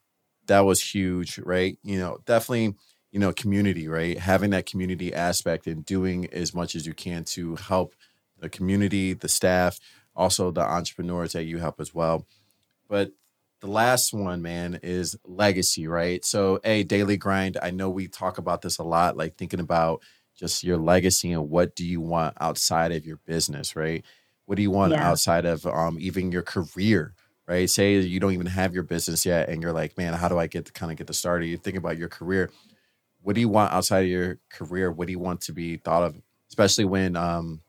that 0.47 0.61
was 0.61 0.83
huge, 0.83 1.39
right? 1.39 1.79
You 1.83 1.99
know, 1.99 2.19
definitely, 2.25 2.75
you 3.17 3.21
know, 3.21 3.33
community, 3.33 3.89
right? 3.89 4.19
Having 4.19 4.51
that 4.51 4.67
community 4.67 5.15
aspect 5.15 5.67
and 5.67 5.87
doing 5.87 6.27
as 6.35 6.55
much 6.55 6.75
as 6.75 6.87
you 6.87 6.93
can 6.93 7.25
to 7.25 7.57
help 7.57 7.95
the 8.39 8.51
community, 8.51 9.15
the 9.15 9.27
staff, 9.27 9.81
also 10.15 10.51
the 10.51 10.61
entrepreneurs 10.61 11.33
that 11.33 11.45
you 11.45 11.57
help 11.57 11.81
as 11.81 11.95
well. 11.95 12.27
But 12.91 13.13
the 13.63 13.69
last 13.69 14.13
one, 14.13 14.43
man, 14.43 14.81
is 14.83 15.17
legacy, 15.25 15.87
right? 15.87 16.23
So, 16.27 16.61
a 16.63 16.83
daily 16.83 17.17
grind. 17.17 17.57
I 17.63 17.71
know 17.71 17.89
we 17.89 18.07
talk 18.07 18.37
about 18.37 18.61
this 18.61 18.77
a 18.77 18.83
lot, 18.83 19.17
like 19.17 19.39
thinking 19.39 19.61
about 19.61 20.03
just 20.39 20.63
your 20.63 20.77
legacy 20.77 21.33
and 21.33 21.49
what 21.49 21.75
do 21.75 21.87
you 21.87 22.03
want 22.03 22.37
outside 22.39 22.93
of 22.93 23.07
your 23.07 23.21
business, 23.25 23.75
right? 23.75 24.05
What 24.45 24.57
do 24.57 24.63
you 24.63 24.71
want 24.71 24.93
yeah. 24.93 25.09
outside 25.09 25.47
of 25.47 25.65
um, 25.65 25.97
even 25.99 26.33
your 26.33 26.43
career, 26.43 27.15
right? 27.49 27.71
Say 27.71 27.99
you 27.99 28.21
don't 28.21 28.35
even 28.35 28.45
have 28.45 28.75
your 28.75 28.83
business 28.83 29.25
yet, 29.25 29.49
and 29.49 29.63
you're 29.63 29.73
like, 29.73 29.97
man, 29.97 30.13
how 30.13 30.29
do 30.29 30.39
I 30.39 30.49
get 30.49 30.67
to 30.67 30.73
kind 30.73 30.93
of 30.93 30.99
get 30.99 31.07
the 31.07 31.15
start? 31.15 31.45
You 31.45 31.57
think 31.57 31.79
about 31.79 31.97
your 31.97 32.11
career. 32.11 32.51
What 33.27 33.35
do 33.35 33.41
you 33.41 33.49
want 33.49 33.73
outside 33.73 34.05
of 34.05 34.09
your 34.09 34.39
career? 34.49 34.91
What 34.91 35.07
do 35.07 35.13
you 35.13 35.19
want 35.19 35.41
to 35.43 35.53
be 35.53 35.77
thought 35.79 36.03
of? 36.03 36.21
Especially 36.49 36.85
when 36.85 37.17
um, 37.17 37.61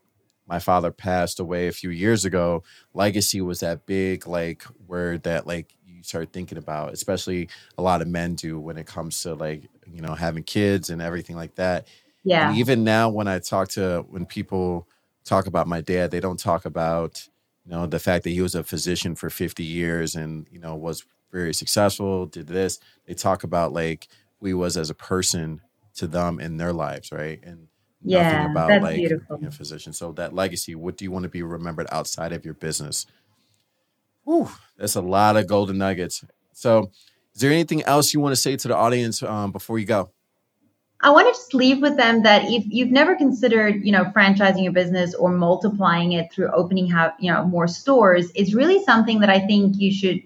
my 0.47 0.59
father 0.59 0.91
passed 0.91 1.39
away 1.39 1.67
a 1.67 1.71
few 1.71 1.89
years 1.89 2.25
ago. 2.25 2.63
Legacy 2.93 3.41
was 3.41 3.61
that 3.61 3.85
big 3.85 4.27
like 4.27 4.63
word 4.87 5.23
that 5.23 5.47
like 5.47 5.73
you 5.85 6.03
start 6.03 6.31
thinking 6.31 6.57
about, 6.57 6.93
especially 6.93 7.49
a 7.77 7.81
lot 7.81 8.01
of 8.01 8.07
men 8.07 8.35
do 8.35 8.59
when 8.59 8.77
it 8.77 8.85
comes 8.85 9.21
to 9.23 9.33
like 9.33 9.63
you 9.91 10.01
know 10.01 10.13
having 10.13 10.43
kids 10.43 10.89
and 10.89 11.01
everything 11.01 11.35
like 11.35 11.55
that 11.55 11.87
yeah. 12.27 12.49
And 12.49 12.57
even 12.57 12.83
now, 12.83 13.07
when 13.07 13.29
I 13.29 13.39
talk 13.39 13.69
to 13.69 14.05
when 14.09 14.25
people 14.25 14.85
talk 15.23 15.47
about 15.47 15.65
my 15.65 15.79
dad, 15.79 16.11
they 16.11 16.19
don't 16.19 16.39
talk 16.39 16.65
about 16.65 17.25
you 17.65 17.71
know 17.71 17.87
the 17.87 17.99
fact 17.99 18.25
that 18.25 18.31
he 18.31 18.41
was 18.41 18.53
a 18.53 18.65
physician 18.65 19.15
for 19.15 19.29
50 19.29 19.63
years 19.63 20.13
and 20.13 20.45
you 20.51 20.59
know 20.59 20.75
was 20.75 21.05
very 21.31 21.53
successful, 21.53 22.25
did 22.25 22.47
this. 22.47 22.79
They 23.05 23.13
talk 23.13 23.45
about 23.45 23.71
like 23.71 24.09
who 24.39 24.47
he 24.47 24.53
was 24.53 24.77
as 24.77 24.89
a 24.89 24.95
person 24.95 25.61
to 25.95 26.07
them 26.07 26.39
in 26.39 26.57
their 26.57 26.73
lives, 26.73 27.11
right? 27.11 27.39
And 27.43 27.67
yeah, 28.03 28.31
nothing 28.31 28.51
about 28.51 28.67
that's 28.69 28.83
like 28.83 28.95
beautiful. 28.95 29.37
being 29.37 29.47
a 29.47 29.51
physician. 29.51 29.93
So 29.93 30.11
that 30.13 30.33
legacy, 30.33 30.75
what 30.75 30.97
do 30.97 31.05
you 31.05 31.11
want 31.11 31.23
to 31.23 31.29
be 31.29 31.43
remembered 31.43 31.87
outside 31.91 32.31
of 32.33 32.45
your 32.45 32.53
business? 32.53 33.05
Whew, 34.23 34.49
that's 34.77 34.95
a 34.95 35.01
lot 35.01 35.37
of 35.37 35.47
golden 35.47 35.77
nuggets. 35.77 36.23
So, 36.53 36.91
is 37.33 37.41
there 37.41 37.51
anything 37.51 37.83
else 37.83 38.13
you 38.13 38.19
want 38.19 38.33
to 38.33 38.41
say 38.41 38.55
to 38.55 38.67
the 38.67 38.75
audience 38.75 39.21
um, 39.23 39.51
before 39.51 39.79
you 39.79 39.85
go? 39.85 40.11
I 41.01 41.11
want 41.11 41.27
to 41.27 41.39
just 41.39 41.53
leave 41.53 41.81
with 41.81 41.95
them 41.95 42.23
that 42.23 42.45
if 42.45 42.65
you've 42.67 42.89
never 42.89 43.15
considered, 43.15 43.85
you 43.85 43.91
know, 43.91 44.05
franchising 44.05 44.63
your 44.63 44.73
business 44.73 45.13
or 45.13 45.29
multiplying 45.29 46.13
it 46.13 46.31
through 46.31 46.51
opening, 46.51 46.87
have 46.87 47.13
you 47.19 47.31
know, 47.31 47.45
more 47.45 47.67
stores, 47.67 48.31
it's 48.33 48.53
really 48.53 48.83
something 48.83 49.19
that 49.19 49.29
I 49.29 49.39
think 49.39 49.77
you 49.77 49.93
should 49.93 50.21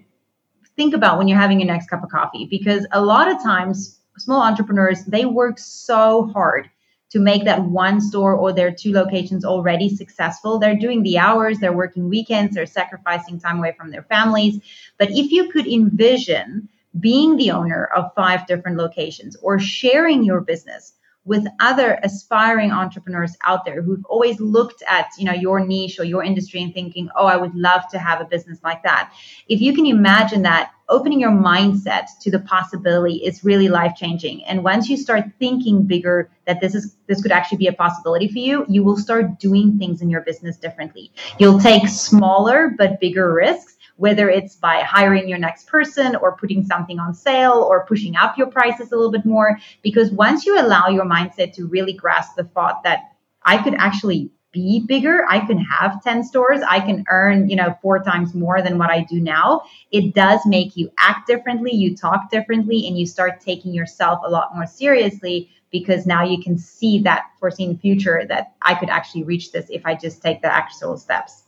think 0.74 0.94
about 0.94 1.18
when 1.18 1.28
you're 1.28 1.38
having 1.38 1.60
your 1.60 1.66
next 1.66 1.90
cup 1.90 2.02
of 2.02 2.08
coffee. 2.08 2.46
Because 2.50 2.86
a 2.92 3.02
lot 3.02 3.30
of 3.30 3.42
times, 3.42 3.98
small 4.18 4.42
entrepreneurs 4.42 5.04
they 5.04 5.24
work 5.24 5.58
so 5.58 6.30
hard 6.32 6.70
to 7.12 7.18
make 7.18 7.44
that 7.44 7.62
one 7.62 8.00
store 8.00 8.34
or 8.34 8.54
their 8.54 8.72
two 8.72 8.90
locations 8.90 9.44
already 9.44 9.94
successful. 9.94 10.58
They're 10.58 10.74
doing 10.74 11.02
the 11.02 11.18
hours, 11.18 11.58
they're 11.58 11.76
working 11.76 12.08
weekends, 12.08 12.54
they're 12.54 12.64
sacrificing 12.64 13.38
time 13.38 13.58
away 13.58 13.74
from 13.76 13.90
their 13.90 14.04
families. 14.04 14.60
But 14.96 15.10
if 15.10 15.30
you 15.30 15.50
could 15.50 15.66
envision 15.66 16.70
being 16.98 17.36
the 17.36 17.50
owner 17.50 17.90
of 17.94 18.14
five 18.14 18.46
different 18.46 18.78
locations 18.78 19.36
or 19.42 19.58
sharing 19.58 20.24
your 20.24 20.40
business 20.40 20.94
with 21.24 21.46
other 21.60 22.00
aspiring 22.02 22.72
entrepreneurs 22.72 23.36
out 23.44 23.64
there 23.64 23.80
who've 23.80 24.04
always 24.06 24.40
looked 24.40 24.82
at 24.88 25.06
you 25.18 25.24
know 25.24 25.32
your 25.32 25.64
niche 25.64 25.98
or 26.00 26.04
your 26.04 26.22
industry 26.22 26.60
and 26.62 26.74
thinking 26.74 27.08
oh 27.16 27.26
i 27.26 27.36
would 27.36 27.54
love 27.54 27.82
to 27.90 27.98
have 27.98 28.20
a 28.20 28.24
business 28.24 28.58
like 28.64 28.82
that. 28.82 29.12
If 29.48 29.60
you 29.60 29.74
can 29.74 29.86
imagine 29.86 30.42
that 30.42 30.72
opening 30.88 31.20
your 31.20 31.30
mindset 31.30 32.06
to 32.20 32.30
the 32.30 32.40
possibility 32.40 33.16
is 33.16 33.44
really 33.44 33.68
life 33.68 33.92
changing 33.96 34.44
and 34.44 34.64
once 34.64 34.88
you 34.88 34.96
start 34.96 35.24
thinking 35.38 35.84
bigger 35.84 36.30
that 36.46 36.60
this 36.60 36.74
is 36.74 36.96
this 37.06 37.22
could 37.22 37.32
actually 37.32 37.58
be 37.58 37.66
a 37.68 37.72
possibility 37.72 38.28
for 38.28 38.38
you 38.38 38.66
you 38.68 38.82
will 38.82 38.96
start 38.96 39.38
doing 39.38 39.78
things 39.78 40.02
in 40.02 40.10
your 40.10 40.22
business 40.22 40.56
differently. 40.56 41.12
You'll 41.38 41.60
take 41.60 41.88
smaller 41.88 42.74
but 42.76 43.00
bigger 43.00 43.32
risks 43.32 43.71
whether 43.96 44.28
it's 44.28 44.56
by 44.56 44.80
hiring 44.80 45.28
your 45.28 45.38
next 45.38 45.66
person 45.66 46.16
or 46.16 46.36
putting 46.36 46.64
something 46.64 46.98
on 46.98 47.14
sale 47.14 47.66
or 47.68 47.86
pushing 47.86 48.16
up 48.16 48.36
your 48.38 48.48
prices 48.48 48.92
a 48.92 48.96
little 48.96 49.12
bit 49.12 49.24
more. 49.24 49.58
Because 49.82 50.10
once 50.10 50.46
you 50.46 50.58
allow 50.60 50.88
your 50.88 51.04
mindset 51.04 51.52
to 51.54 51.66
really 51.66 51.92
grasp 51.92 52.36
the 52.36 52.44
thought 52.44 52.82
that 52.84 53.12
I 53.44 53.62
could 53.62 53.74
actually 53.74 54.30
be 54.52 54.84
bigger. 54.86 55.24
I 55.28 55.40
can 55.40 55.58
have 55.58 56.02
10 56.04 56.24
stores. 56.24 56.60
I 56.66 56.80
can 56.80 57.04
earn, 57.08 57.48
you 57.48 57.56
know, 57.56 57.76
four 57.82 58.02
times 58.02 58.34
more 58.34 58.62
than 58.62 58.78
what 58.78 58.90
I 58.90 59.00
do 59.00 59.20
now. 59.20 59.62
It 59.90 60.14
does 60.14 60.40
make 60.46 60.76
you 60.76 60.92
act 60.98 61.26
differently, 61.26 61.72
you 61.72 61.96
talk 61.96 62.30
differently, 62.30 62.86
and 62.86 62.98
you 62.98 63.06
start 63.06 63.40
taking 63.40 63.72
yourself 63.72 64.20
a 64.24 64.30
lot 64.30 64.54
more 64.54 64.66
seriously 64.66 65.50
because 65.70 66.06
now 66.06 66.22
you 66.22 66.42
can 66.42 66.58
see 66.58 66.98
that 67.00 67.30
foreseen 67.40 67.78
future 67.78 68.26
that 68.28 68.52
I 68.60 68.74
could 68.74 68.90
actually 68.90 69.24
reach 69.24 69.52
this 69.52 69.66
if 69.70 69.86
I 69.86 69.94
just 69.94 70.20
take 70.22 70.42
the 70.42 70.54
actual 70.54 70.98
steps. 70.98 71.44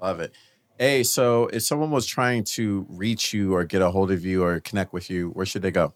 Love 0.00 0.20
it. 0.20 0.32
Hey, 0.78 1.04
so 1.04 1.46
if 1.46 1.62
someone 1.62 1.92
was 1.92 2.04
trying 2.04 2.42
to 2.44 2.84
reach 2.88 3.32
you 3.32 3.54
or 3.54 3.64
get 3.64 3.80
a 3.80 3.90
hold 3.90 4.10
of 4.10 4.24
you 4.24 4.42
or 4.42 4.58
connect 4.58 4.92
with 4.92 5.08
you, 5.08 5.30
where 5.30 5.46
should 5.46 5.62
they 5.62 5.70
go? 5.70 5.94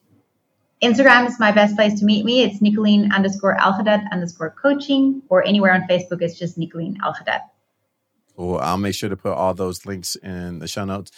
Instagram 0.81 1.27
is 1.27 1.41
my 1.41 1.51
best 1.51 1.75
place 1.75 1.99
to 1.99 2.05
meet 2.05 2.25
me. 2.25 2.43
It's 2.43 2.61
Nicolene 2.61 3.13
underscore 3.13 3.57
Elhadad 3.57 4.05
underscore 4.13 4.51
coaching, 4.51 5.23
or 5.29 5.45
anywhere 5.45 5.73
on 5.73 5.83
Facebook, 5.89 6.23
it's 6.23 6.39
just 6.39 6.57
Nicolene 6.57 6.97
Elhadad. 6.99 7.41
Cool. 8.37 8.59
I'll 8.59 8.79
make 8.79 8.95
sure 8.95 9.09
to 9.09 9.17
put 9.17 9.33
all 9.33 9.53
those 9.53 9.85
links 9.85 10.15
in 10.15 10.61
the 10.61 10.69
show 10.69 10.85
notes. 10.85 11.11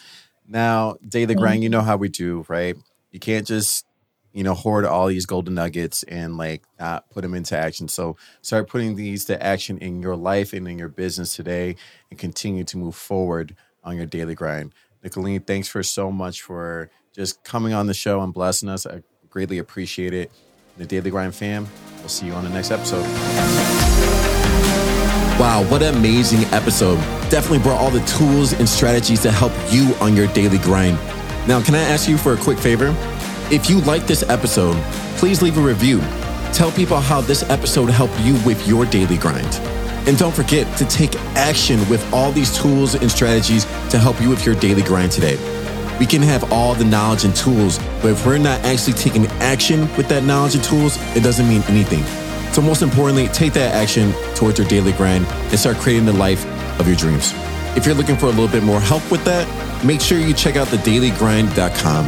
Now, 0.48 0.96
Daily 1.06 1.34
Grind, 1.34 1.62
you 1.62 1.68
know 1.68 1.82
how 1.82 1.98
we 1.98 2.08
do, 2.08 2.46
right? 2.48 2.76
You 3.10 3.20
can't 3.20 3.46
just, 3.46 3.84
you 4.32 4.44
know, 4.44 4.54
hoard 4.54 4.84
all 4.84 5.08
these 5.08 5.26
golden 5.26 5.54
nuggets 5.54 6.02
and 6.04 6.36
like 6.36 6.62
not 6.78 7.08
put 7.10 7.22
them 7.22 7.34
into 7.34 7.56
action. 7.56 7.88
So 7.88 8.16
start 8.42 8.68
putting 8.68 8.96
these 8.96 9.24
to 9.26 9.42
action 9.42 9.78
in 9.78 10.02
your 10.02 10.16
life 10.16 10.52
and 10.52 10.68
in 10.68 10.78
your 10.78 10.88
business 10.88 11.34
today 11.34 11.76
and 12.10 12.18
continue 12.18 12.64
to 12.64 12.78
move 12.78 12.94
forward 12.94 13.56
on 13.82 13.96
your 13.96 14.06
daily 14.06 14.34
grind. 14.34 14.72
Nicolene, 15.02 15.46
thanks 15.46 15.68
for 15.68 15.82
so 15.82 16.12
much 16.12 16.42
for 16.42 16.90
just 17.12 17.42
coming 17.42 17.72
on 17.72 17.86
the 17.86 17.94
show 17.94 18.20
and 18.20 18.32
blessing 18.32 18.68
us. 18.68 18.86
I 18.86 19.02
Greatly 19.30 19.58
appreciate 19.58 20.12
it. 20.12 20.32
The 20.76 20.84
Daily 20.84 21.08
Grind 21.08 21.32
fam, 21.32 21.68
we'll 21.98 22.08
see 22.08 22.26
you 22.26 22.32
on 22.32 22.42
the 22.42 22.50
next 22.50 22.72
episode. 22.72 23.04
Wow, 25.38 25.64
what 25.70 25.82
an 25.82 25.94
amazing 25.94 26.40
episode. 26.52 26.96
Definitely 27.30 27.60
brought 27.60 27.80
all 27.80 27.92
the 27.92 28.04
tools 28.06 28.54
and 28.54 28.68
strategies 28.68 29.22
to 29.22 29.30
help 29.30 29.52
you 29.70 29.94
on 30.00 30.16
your 30.16 30.26
daily 30.28 30.58
grind. 30.58 30.96
Now, 31.46 31.62
can 31.62 31.76
I 31.76 31.82
ask 31.82 32.08
you 32.08 32.18
for 32.18 32.32
a 32.34 32.36
quick 32.36 32.58
favor? 32.58 32.88
If 33.50 33.68
you 33.68 33.80
like 33.80 34.06
this 34.06 34.22
episode, 34.22 34.80
please 35.16 35.42
leave 35.42 35.58
a 35.58 35.60
review. 35.60 35.98
Tell 36.52 36.70
people 36.70 37.00
how 37.00 37.20
this 37.20 37.42
episode 37.50 37.90
helped 37.90 38.16
you 38.20 38.34
with 38.46 38.64
your 38.68 38.86
daily 38.86 39.16
grind. 39.16 39.54
And 40.06 40.16
don't 40.16 40.32
forget 40.32 40.78
to 40.78 40.84
take 40.84 41.16
action 41.34 41.80
with 41.88 42.00
all 42.12 42.30
these 42.30 42.56
tools 42.56 42.94
and 42.94 43.10
strategies 43.10 43.64
to 43.90 43.98
help 43.98 44.20
you 44.20 44.28
with 44.28 44.46
your 44.46 44.54
daily 44.54 44.82
grind 44.82 45.10
today. 45.10 45.36
We 45.98 46.06
can 46.06 46.22
have 46.22 46.52
all 46.52 46.76
the 46.76 46.84
knowledge 46.84 47.24
and 47.24 47.34
tools, 47.34 47.78
but 48.00 48.12
if 48.12 48.24
we're 48.24 48.38
not 48.38 48.60
actually 48.60 48.92
taking 48.92 49.26
action 49.42 49.80
with 49.96 50.08
that 50.10 50.22
knowledge 50.22 50.54
and 50.54 50.62
tools, 50.62 50.96
it 51.16 51.24
doesn't 51.24 51.48
mean 51.48 51.62
anything. 51.66 52.04
So, 52.52 52.62
most 52.62 52.82
importantly, 52.82 53.26
take 53.28 53.52
that 53.54 53.74
action 53.74 54.12
towards 54.36 54.60
your 54.60 54.68
daily 54.68 54.92
grind 54.92 55.26
and 55.26 55.58
start 55.58 55.76
creating 55.78 56.06
the 56.06 56.12
life 56.12 56.46
of 56.78 56.86
your 56.86 56.96
dreams. 56.96 57.32
If 57.76 57.84
you're 57.84 57.96
looking 57.96 58.16
for 58.16 58.26
a 58.26 58.30
little 58.30 58.48
bit 58.48 58.62
more 58.62 58.80
help 58.80 59.10
with 59.10 59.24
that, 59.24 59.46
make 59.84 60.00
sure 60.00 60.18
you 60.18 60.34
check 60.34 60.54
out 60.54 60.68
thedailygrind.com, 60.68 62.06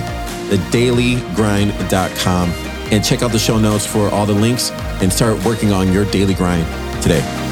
thedailygrind.com, 0.57 2.49
and 2.93 3.05
check 3.05 3.23
out 3.23 3.33
the 3.33 3.39
show 3.39 3.59
notes 3.59 3.87
for 3.87 4.09
all 4.11 4.27
the 4.27 4.35
links 4.35 4.71
and 5.01 5.13
start 5.13 5.43
working 5.45 5.73
on 5.73 5.93
your 5.93 6.05
daily 6.07 6.35
grind 6.35 6.67
today. 7.03 7.52